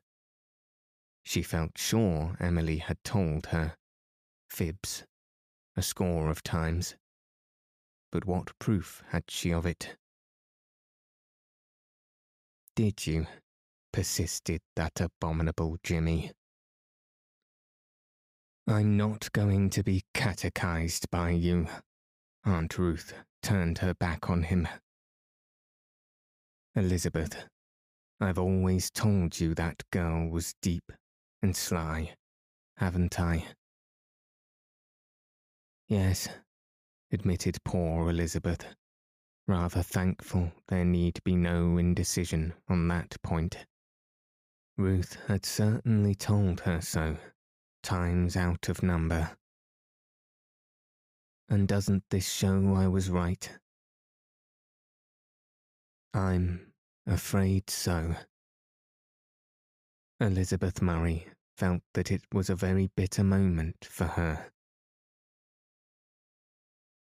[1.23, 3.77] She felt sure Emily had told her
[4.49, 5.05] fibs
[5.77, 6.97] a score of times.
[8.11, 9.97] But what proof had she of it?
[12.75, 13.27] Did you?
[13.93, 16.33] persisted that abominable Jimmy.
[18.67, 21.69] I'm not going to be catechized by you.
[22.45, 23.13] Aunt Ruth
[23.43, 24.67] turned her back on him
[26.77, 27.45] Elizabeth,
[28.21, 30.91] I've always told you that girl was deep
[31.41, 32.17] and sly,
[32.79, 33.45] haven't I?
[35.87, 36.29] Yes,
[37.13, 38.67] admitted poor Elizabeth,
[39.47, 43.67] rather thankful there need be no indecision on that point.
[44.77, 47.19] Ruth had certainly told her so,
[47.85, 49.37] times out of number.
[51.49, 53.49] And doesn't this show I was right?
[56.15, 56.73] I'm
[57.09, 58.15] afraid so.
[60.21, 64.47] Elizabeth Murray felt that it was a very bitter moment for her.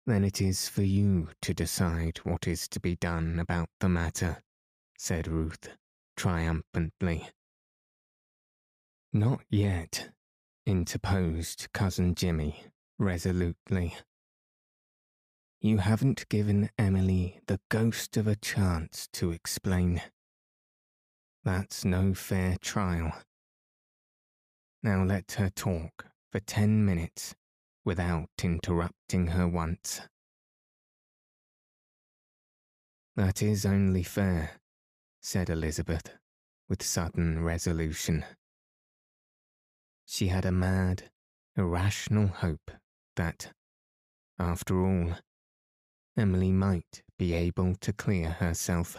[0.07, 4.43] Then it is for you to decide what is to be done about the matter,
[4.99, 5.69] said Ruth
[6.17, 7.29] triumphantly.
[9.15, 10.11] Not yet,
[10.67, 12.65] interposed Cousin Jimmy
[12.99, 13.97] resolutely.
[15.63, 20.01] You haven't given Emily the ghost of a chance to explain.
[21.45, 23.13] That's no fair trial.
[24.83, 27.35] Now let her talk for ten minutes
[27.85, 30.01] without interrupting her once.
[33.17, 34.53] That is only fair,
[35.21, 36.15] said Elizabeth
[36.71, 38.25] with sudden resolution.
[40.07, 41.11] She had a mad,
[41.55, 42.71] irrational hope
[43.17, 43.53] that,
[44.39, 45.17] after all,
[46.21, 48.95] Emily might be able to clear herself.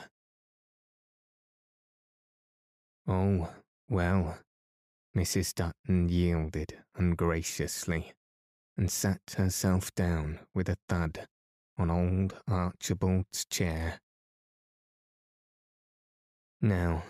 [3.07, 3.47] Oh,
[3.87, 4.39] well,
[5.15, 5.53] Mrs.
[5.53, 8.13] Dutton yielded ungraciously
[8.75, 11.27] and sat herself down with a thud
[11.77, 13.99] on old Archibald's chair.
[16.59, 17.03] Now,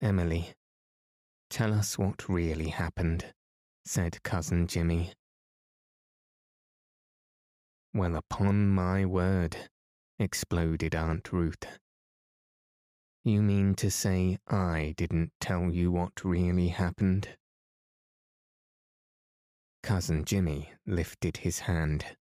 [0.00, 0.54] Emily,
[1.50, 3.26] tell us what really happened,
[3.84, 5.12] said Cousin Jimmy.
[7.94, 9.56] Well, upon my word,
[10.18, 11.66] exploded Aunt Ruth.
[13.22, 17.36] You mean to say I didn't tell you what really happened?
[19.82, 22.16] Cousin Jimmy lifted his hand.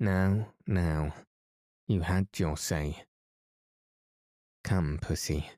[0.00, 1.14] Now, now,
[1.86, 3.04] you had your say.
[4.64, 5.48] Come, pussy.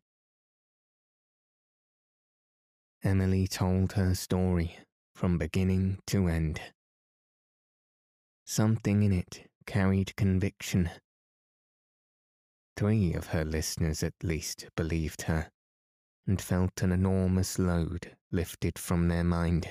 [3.02, 4.76] Emily told her story
[5.14, 6.60] from beginning to end.
[8.50, 10.88] Something in it carried conviction
[12.78, 15.50] Three of her listeners at least believed her,
[16.26, 19.68] and felt an enormous load lifted from their mind.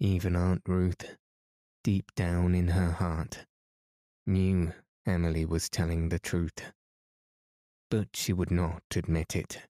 [0.00, 1.16] Even Aunt Ruth,
[1.82, 3.46] deep down in her heart,
[4.26, 4.74] knew
[5.06, 6.74] Emily was telling the truth,
[7.88, 9.62] but she would not admit it.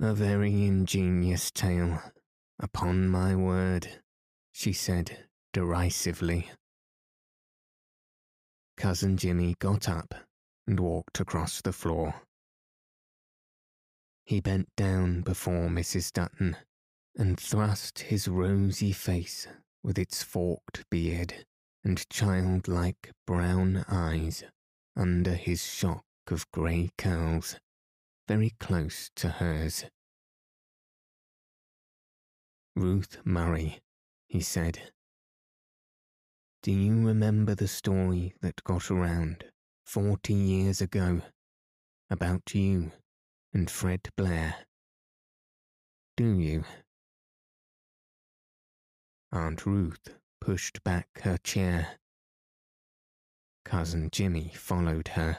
[0.00, 2.00] A very ingenious tale,
[2.58, 4.00] upon my word,
[4.52, 6.50] she said derisively.
[8.76, 10.14] Cousin Jimmy got up
[10.66, 12.22] and walked across the floor.
[14.24, 16.12] He bent down before Mrs.
[16.12, 16.56] Dutton
[17.16, 19.48] and thrust his rosy face
[19.82, 21.44] with its forked beard
[21.84, 24.44] and childlike brown eyes
[24.96, 27.58] under his shock of grey curls,
[28.28, 29.84] very close to hers.
[32.76, 33.80] Ruth Murray,
[34.30, 34.78] he said,
[36.62, 39.44] do you remember the story that got around
[39.86, 41.22] forty years ago
[42.10, 42.92] about you
[43.52, 44.54] and Fred Blair?
[46.16, 46.64] Do you?
[49.32, 51.98] Aunt Ruth pushed back her chair.
[53.64, 55.38] Cousin Jimmy followed her.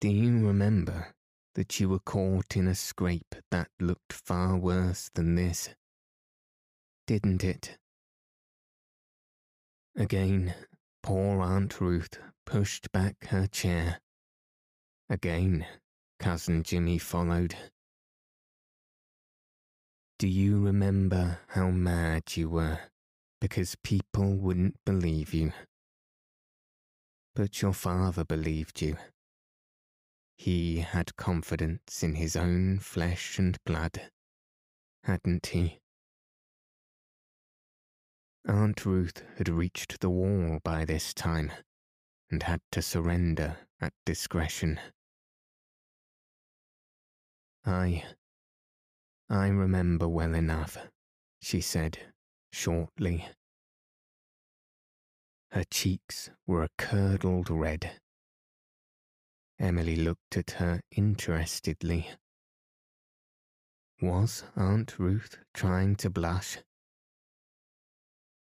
[0.00, 1.14] Do you remember
[1.54, 5.70] that you were caught in a scrape that looked far worse than this?
[7.08, 7.78] Didn't it?
[9.96, 10.54] Again,
[11.02, 14.00] poor Aunt Ruth pushed back her chair.
[15.08, 15.64] Again,
[16.20, 17.54] Cousin Jimmy followed.
[20.18, 22.80] Do you remember how mad you were
[23.40, 25.54] because people wouldn't believe you?
[27.34, 28.98] But your father believed you.
[30.36, 34.10] He had confidence in his own flesh and blood,
[35.04, 35.80] hadn't he?
[38.46, 41.52] Aunt Ruth had reached the wall by this time
[42.30, 44.80] and had to surrender at discretion.
[47.64, 48.04] I.
[49.28, 50.78] I remember well enough,
[51.40, 51.98] she said
[52.52, 53.26] shortly.
[55.50, 58.00] Her cheeks were a curdled red.
[59.58, 62.10] Emily looked at her interestedly.
[64.00, 66.58] Was Aunt Ruth trying to blush?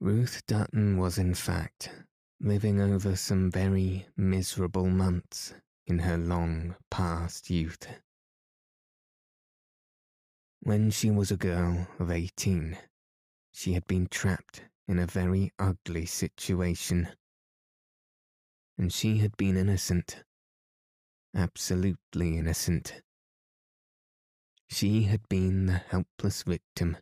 [0.02, 1.88] Ruth Dutton was, in fact,
[2.40, 5.54] living over some very miserable months
[5.86, 7.86] in her long past youth.
[10.58, 12.76] When she was a girl of eighteen,
[13.52, 17.10] she had been trapped in a very ugly situation.
[18.76, 20.24] And she had been innocent,
[21.32, 23.02] absolutely innocent.
[24.68, 26.96] She had been the helpless victim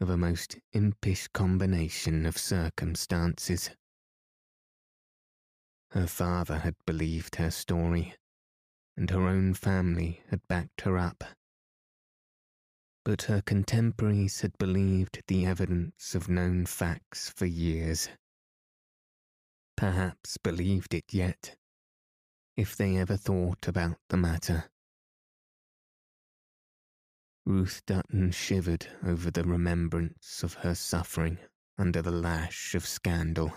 [0.00, 3.70] of a most impish combination of circumstances.
[5.90, 8.14] Her father had believed her story,
[8.96, 11.24] and her own family had backed her up.
[13.04, 18.08] but her contemporaries had believed the evidence of known facts for years.
[19.76, 21.56] Perhaps believed it yet,
[22.56, 24.70] if they ever thought about the matter.
[27.46, 31.38] Ruth Dutton shivered over the remembrance of her suffering
[31.78, 33.52] under the lash of scandal.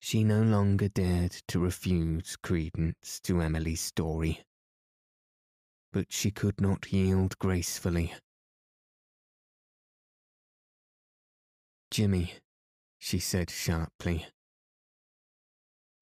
[0.00, 4.44] She no longer dared to refuse credence to Emily's story
[5.92, 8.14] but she could not yield gracefully.
[11.90, 12.34] Jimmy,
[12.98, 14.26] she said sharply,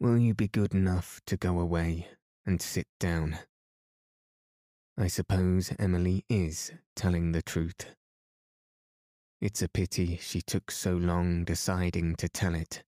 [0.01, 2.09] will you be good enough to go away
[2.45, 3.39] and sit down?
[4.99, 7.95] I suppose Emily is telling the truth.
[9.43, 12.83] It's a pity she took so long deciding to tell it.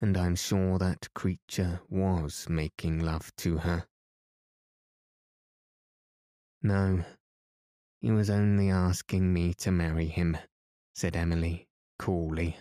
[0.00, 3.84] And I'm sure that creature was making love to her.
[6.62, 7.04] No,
[8.00, 10.38] he was only asking me to marry him,
[10.94, 11.68] said Emily
[11.98, 12.56] coolly.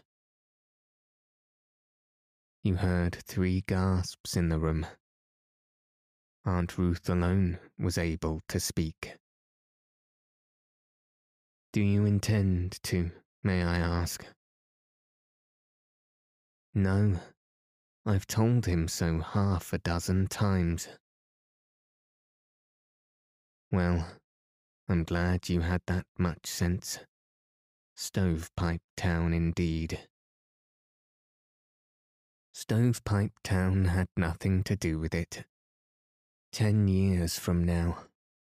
[2.64, 4.86] You heard three gasps in the room.
[6.46, 9.16] Aunt Ruth alone was able to speak.
[11.72, 13.12] Do you intend to,
[13.44, 14.26] may I ask?
[16.74, 17.20] No,
[18.06, 20.88] I've told him so half a dozen times.
[23.72, 24.08] Well,
[24.88, 27.00] I'm glad you had that much sense.
[27.96, 30.00] Stovepipe Town, indeed.
[32.54, 35.44] Stovepipe Town had nothing to do with it.
[36.52, 38.06] Ten years from now,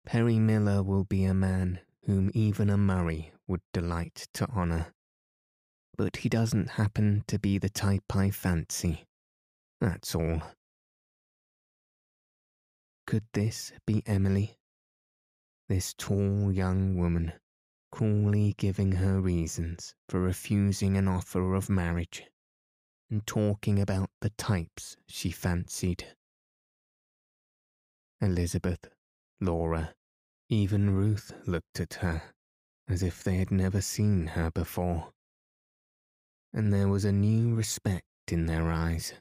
[0.06, 4.94] Perry Miller will be a man whom even a Murray would delight to honour.
[5.98, 9.06] But he doesn't happen to be the type I fancy.
[9.82, 10.42] That's all.
[13.06, 14.60] Could this be Emily?
[15.70, 17.32] this tall young woman
[17.92, 22.24] coolly giving her reasons for refusing an offer of marriage
[23.12, 26.04] and talking about the types she fancied.
[28.22, 28.90] Elizabeth,
[29.40, 29.96] Laura,
[30.50, 32.22] even Ruth looked at her
[32.88, 35.14] as if they had never seen her before,
[36.52, 39.14] and there was a new respect in their eyes.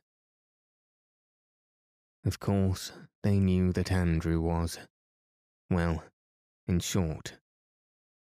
[2.24, 2.92] Of course,
[3.22, 4.78] they knew that Andrew was,
[5.70, 6.02] well,
[6.66, 7.38] in short,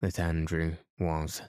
[0.01, 1.41] that Andrew was.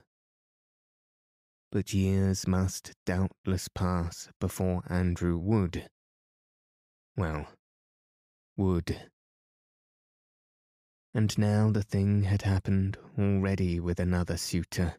[1.72, 5.88] But years must doubtless pass before Andrew would.
[7.16, 7.48] Well,
[8.56, 9.10] would.
[11.14, 14.96] And now the thing had happened already with another suitor.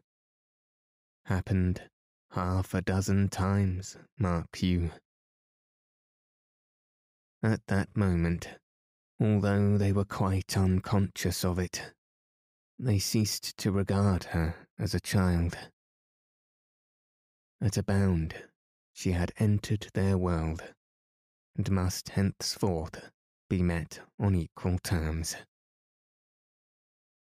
[1.26, 1.82] Happened
[2.32, 4.90] half a dozen times, mark you.
[7.42, 8.48] At that moment,
[9.20, 11.92] although they were quite unconscious of it.
[12.78, 15.56] They ceased to regard her as a child.
[17.60, 18.34] At a bound,
[18.92, 20.62] she had entered their world
[21.56, 23.10] and must henceforth
[23.48, 25.36] be met on equal terms.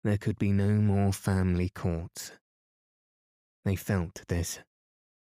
[0.03, 2.31] There could be no more family courts.
[3.63, 4.59] They felt this,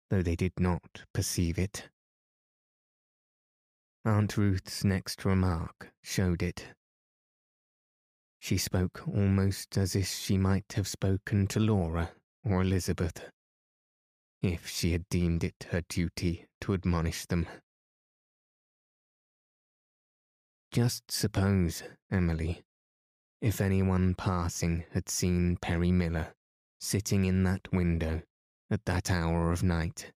[0.09, 1.89] though they did not perceive it.
[4.03, 6.67] Aunt Ruth's next remark showed it.
[8.39, 12.11] She spoke almost as if she might have spoken to Laura
[12.45, 13.30] or Elizabeth,
[14.41, 17.47] if she had deemed it her duty to admonish them.
[20.72, 22.63] Just suppose, Emily,
[23.41, 26.34] if anyone passing had seen Perry Miller
[26.80, 28.22] sitting in that window
[28.70, 30.11] at that hour of night.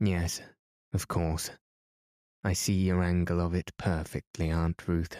[0.00, 0.40] Yes,
[0.92, 1.50] of course.
[2.42, 5.16] I see your angle of it perfectly, Aunt Ruth.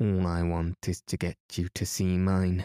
[0.00, 2.64] All I want is to get you to see mine.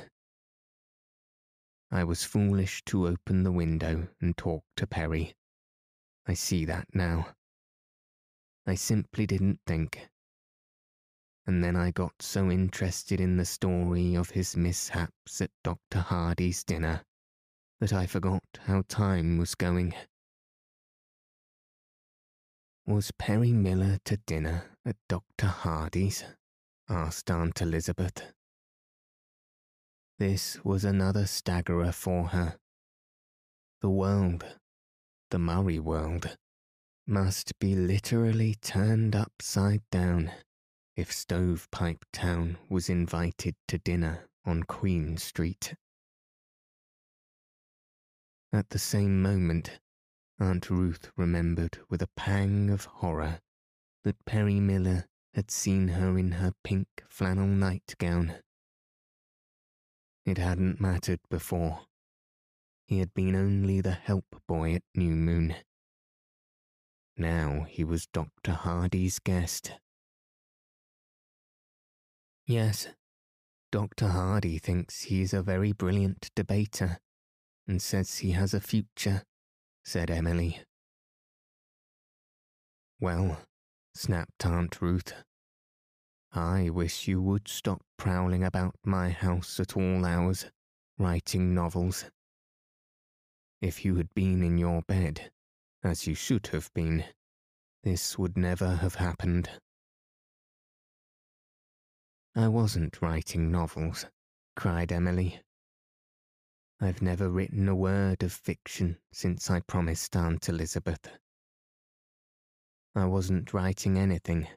[1.92, 5.36] I was foolish to open the window and talk to Perry.
[6.28, 7.36] I see that now.
[8.66, 10.10] I simply didn't think.
[11.46, 16.00] And then I got so interested in the story of his mishaps at Dr.
[16.00, 17.04] Hardy's dinner
[17.82, 19.94] that I forgot how time was going.
[22.86, 25.48] Was Perry Miller to dinner at Dr.
[25.48, 26.24] Hardy's?
[26.90, 28.34] asked Aunt Elizabeth.
[30.20, 32.58] This was another staggerer for her.
[33.82, 34.46] The world,
[35.32, 36.38] the Murray world,
[37.06, 40.32] must be literally turned upside down
[40.96, 45.76] if Stovepipe Town was invited to dinner on Queen Street.
[48.54, 49.80] At the same moment,
[50.40, 53.40] Aunt Ruth remembered with a pang of horror
[54.04, 58.36] that Perry Miller had seen her in her pink flannel nightgown.
[60.26, 61.82] It hadn't mattered before.
[62.86, 65.56] He had been only the help boy at New Moon.
[67.18, 68.54] Now he was Dr.
[68.54, 69.74] Hardy's guest.
[72.46, 72.88] Yes,
[73.72, 74.08] Dr.
[74.08, 77.00] Hardy thinks he is a very brilliant debater
[77.68, 79.24] and says he has a future,
[79.84, 80.60] said Emily.
[83.00, 83.42] Well,
[83.94, 85.14] snapped Aunt Ruth,
[86.34, 90.46] I wish you would stop prowling about my house at all hours,
[90.98, 92.06] writing novels.
[93.62, 95.32] If you had been in your bed,
[95.84, 97.04] as you should have been,
[97.84, 99.50] this would never have happened.
[102.36, 104.06] I wasn't writing novels,
[104.56, 105.42] cried Emily.
[106.82, 111.08] I've never written a word of fiction since I promised Aunt Elizabeth.
[112.96, 114.48] I wasn't writing anything.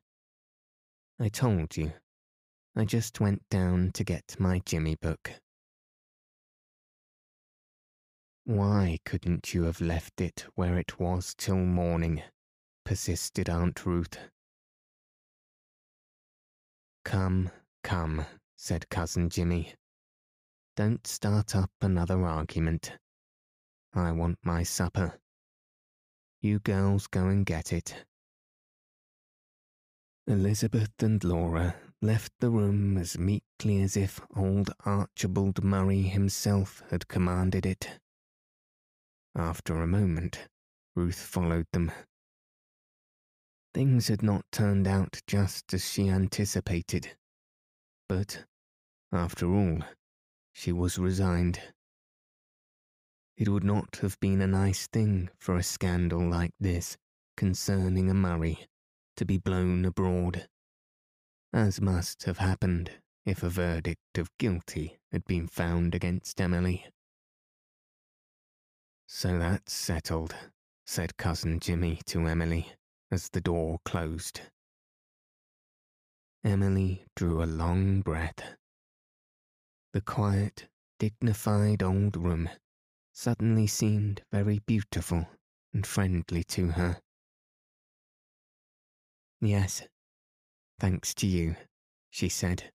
[1.18, 1.93] I told you.
[2.74, 5.33] I just went down to get my Jimmy book.
[8.47, 12.23] Why couldn't you have left it where it was till morning?
[12.85, 14.17] persisted Aunt Ruth.
[17.05, 17.51] Come,
[17.83, 18.25] Come,
[18.57, 19.75] said Cousin Jimmy.
[20.77, 22.93] Don't start up another argument.
[23.93, 25.19] I want my supper.
[26.41, 28.05] You girls go and get it.
[30.29, 37.09] Elizabeth and Laura left the room as meekly as if old Archibald Murray himself had
[37.09, 37.99] commanded it.
[39.39, 40.49] After a moment,
[40.95, 41.93] Ruth followed them.
[43.74, 47.18] Things had not turned out just as she anticipated.
[48.09, 48.47] But,
[49.12, 49.80] after all,
[50.55, 51.61] she was resigned.
[53.37, 56.97] It would not have been a nice thing for a scandal like this
[57.37, 58.66] concerning a Murray
[59.16, 60.49] to be blown abroad,
[61.53, 62.91] as must have happened
[63.26, 66.87] if a verdict of guilty had been found against Emily.
[69.07, 70.35] So that's settled,
[70.85, 72.73] said Cousin Jimmy to Emily
[73.11, 74.41] as the door closed.
[76.45, 78.57] Emily drew a long breath.
[79.93, 82.51] The quiet, dignified old room
[83.13, 85.27] suddenly seemed very beautiful
[85.73, 87.01] and friendly to her.
[89.41, 89.83] Yes,
[90.79, 91.57] thanks to you,
[92.11, 92.73] she said,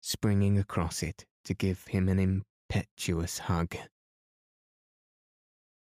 [0.00, 3.76] springing across it to give him an impetuous hug.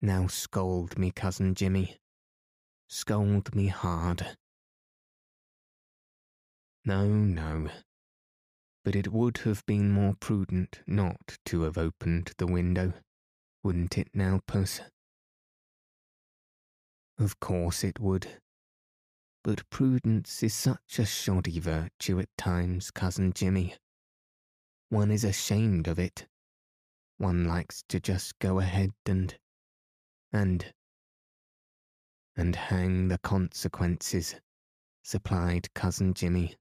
[0.05, 1.97] Now scold me, Cousin Jimmy.
[2.89, 4.35] Scold me hard.
[6.83, 7.69] No, no.
[8.83, 12.91] But it would have been more prudent not to have opened the window,
[13.63, 14.81] wouldn't it now, Puss?
[17.17, 18.27] Of course it would.
[19.41, 23.75] But prudence is such a shoddy virtue at times, Cousin Jimmy.
[24.89, 26.27] One is ashamed of it.
[27.19, 29.33] One likes to just go ahead and.
[30.34, 30.73] And.
[32.36, 34.36] and hang the consequences,
[35.03, 36.55] supplied Cousin Jimmy.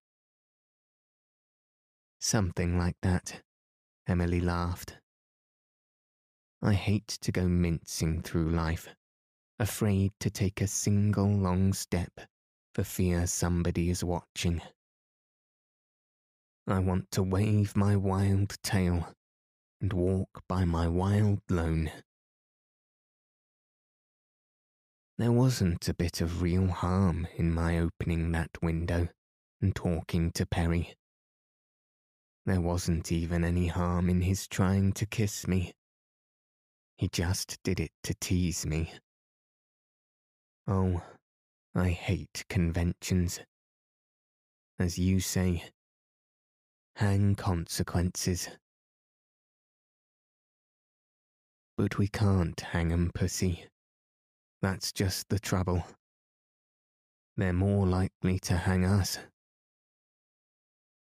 [2.21, 3.43] Something like that,
[4.07, 4.99] Emily laughed.
[6.61, 8.89] I hate to go mincing through life,
[9.59, 12.13] afraid to take a single long step
[12.75, 14.61] for fear somebody is watching.
[16.67, 19.13] I want to wave my wild tail
[19.81, 21.91] and walk by my wild lone.
[25.19, 29.09] There wasn't a bit of real harm in my opening that window
[29.61, 30.97] and talking to Perry.
[32.47, 35.75] There wasn't even any harm in his trying to kiss me.
[36.97, 38.93] He just did it to tease me.
[40.67, 41.03] Oh,
[41.75, 43.41] I hate conventions.
[44.79, 45.65] As you say,
[46.97, 48.49] hang consequences.
[51.77, 53.67] But we can't hang 'em, pussy.
[54.63, 55.85] That's just the trouble.
[57.37, 59.19] They're more likely to hang us.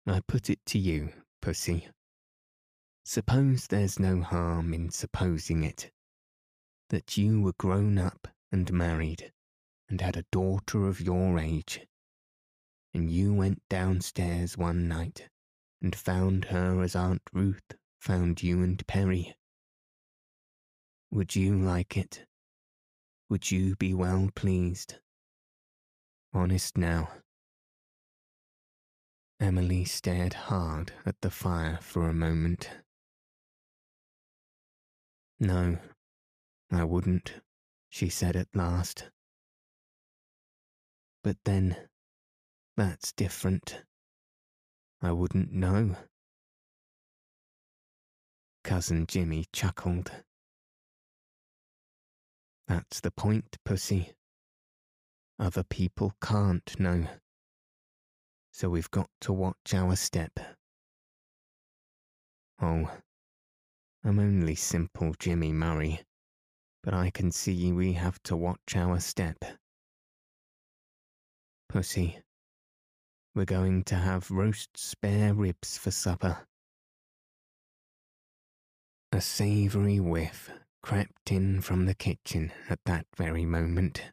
[0.08, 1.10] I put it to you,
[1.42, 1.90] pussy.
[3.04, 5.92] Suppose there's no harm in supposing it.
[6.90, 9.34] That you were grown up and married
[9.90, 11.86] and had a daughter of your age.
[12.94, 15.28] And you went downstairs one night
[15.82, 19.36] and found her as Aunt Ruth found you and Perry.
[21.12, 22.26] Would you like it?
[23.30, 24.96] Would you be well pleased?
[26.34, 27.10] Honest now.
[29.40, 32.70] Emily stared hard at the fire for a moment.
[35.40, 35.78] No,
[36.72, 37.34] I wouldn't,
[37.90, 39.10] she said at last.
[41.24, 41.76] But then,
[42.78, 43.84] that's different.
[45.02, 45.98] I wouldn't know.
[48.64, 50.12] Cousin Jimmy chuckled.
[52.74, 54.14] That's the point, Pussy.
[55.38, 57.06] Other people can't know.
[58.52, 60.40] So we've got to watch our step.
[62.60, 62.90] Oh,
[64.04, 66.02] I'm only simple Jimmy Murray,
[66.82, 69.38] but I can see we have to watch our step.
[71.70, 72.18] Pussy,
[73.36, 76.48] we're going to have roast spare ribs for supper.
[79.12, 80.50] A savoury whiff
[80.84, 84.04] crept in from the kitchen at that very moment.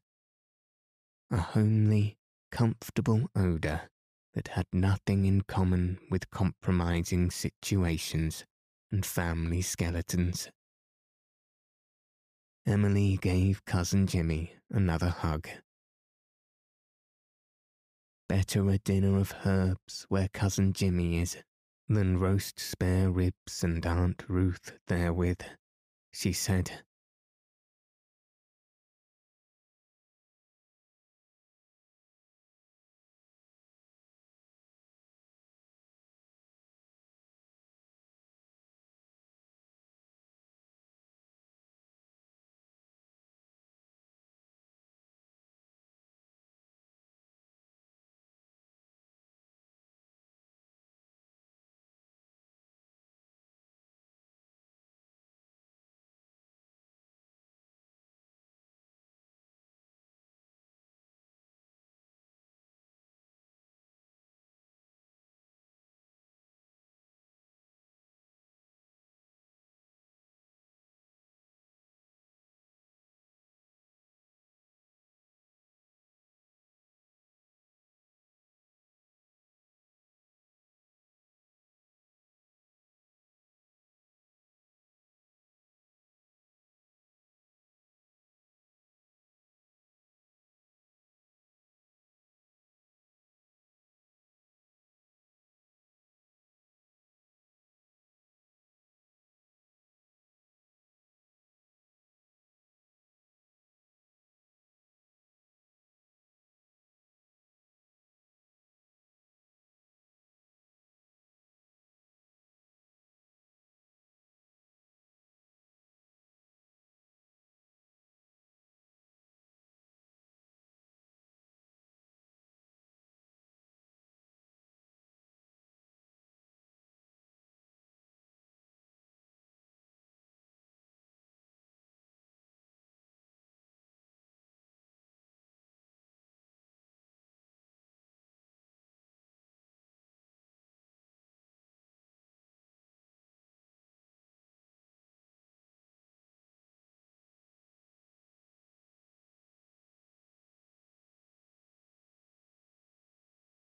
[1.31, 2.17] A homely,
[2.51, 3.91] comfortable odour
[4.35, 8.45] that had nothing in common with compromising situations
[8.93, 10.49] and family skeletons.
[12.67, 15.49] Emily gave Cousin Jimmy another hug.
[18.29, 21.37] Better a dinner of herbs where Cousin Jimmy is
[21.89, 25.41] than roast spare ribs and Aunt Ruth therewith,
[26.13, 26.71] she said.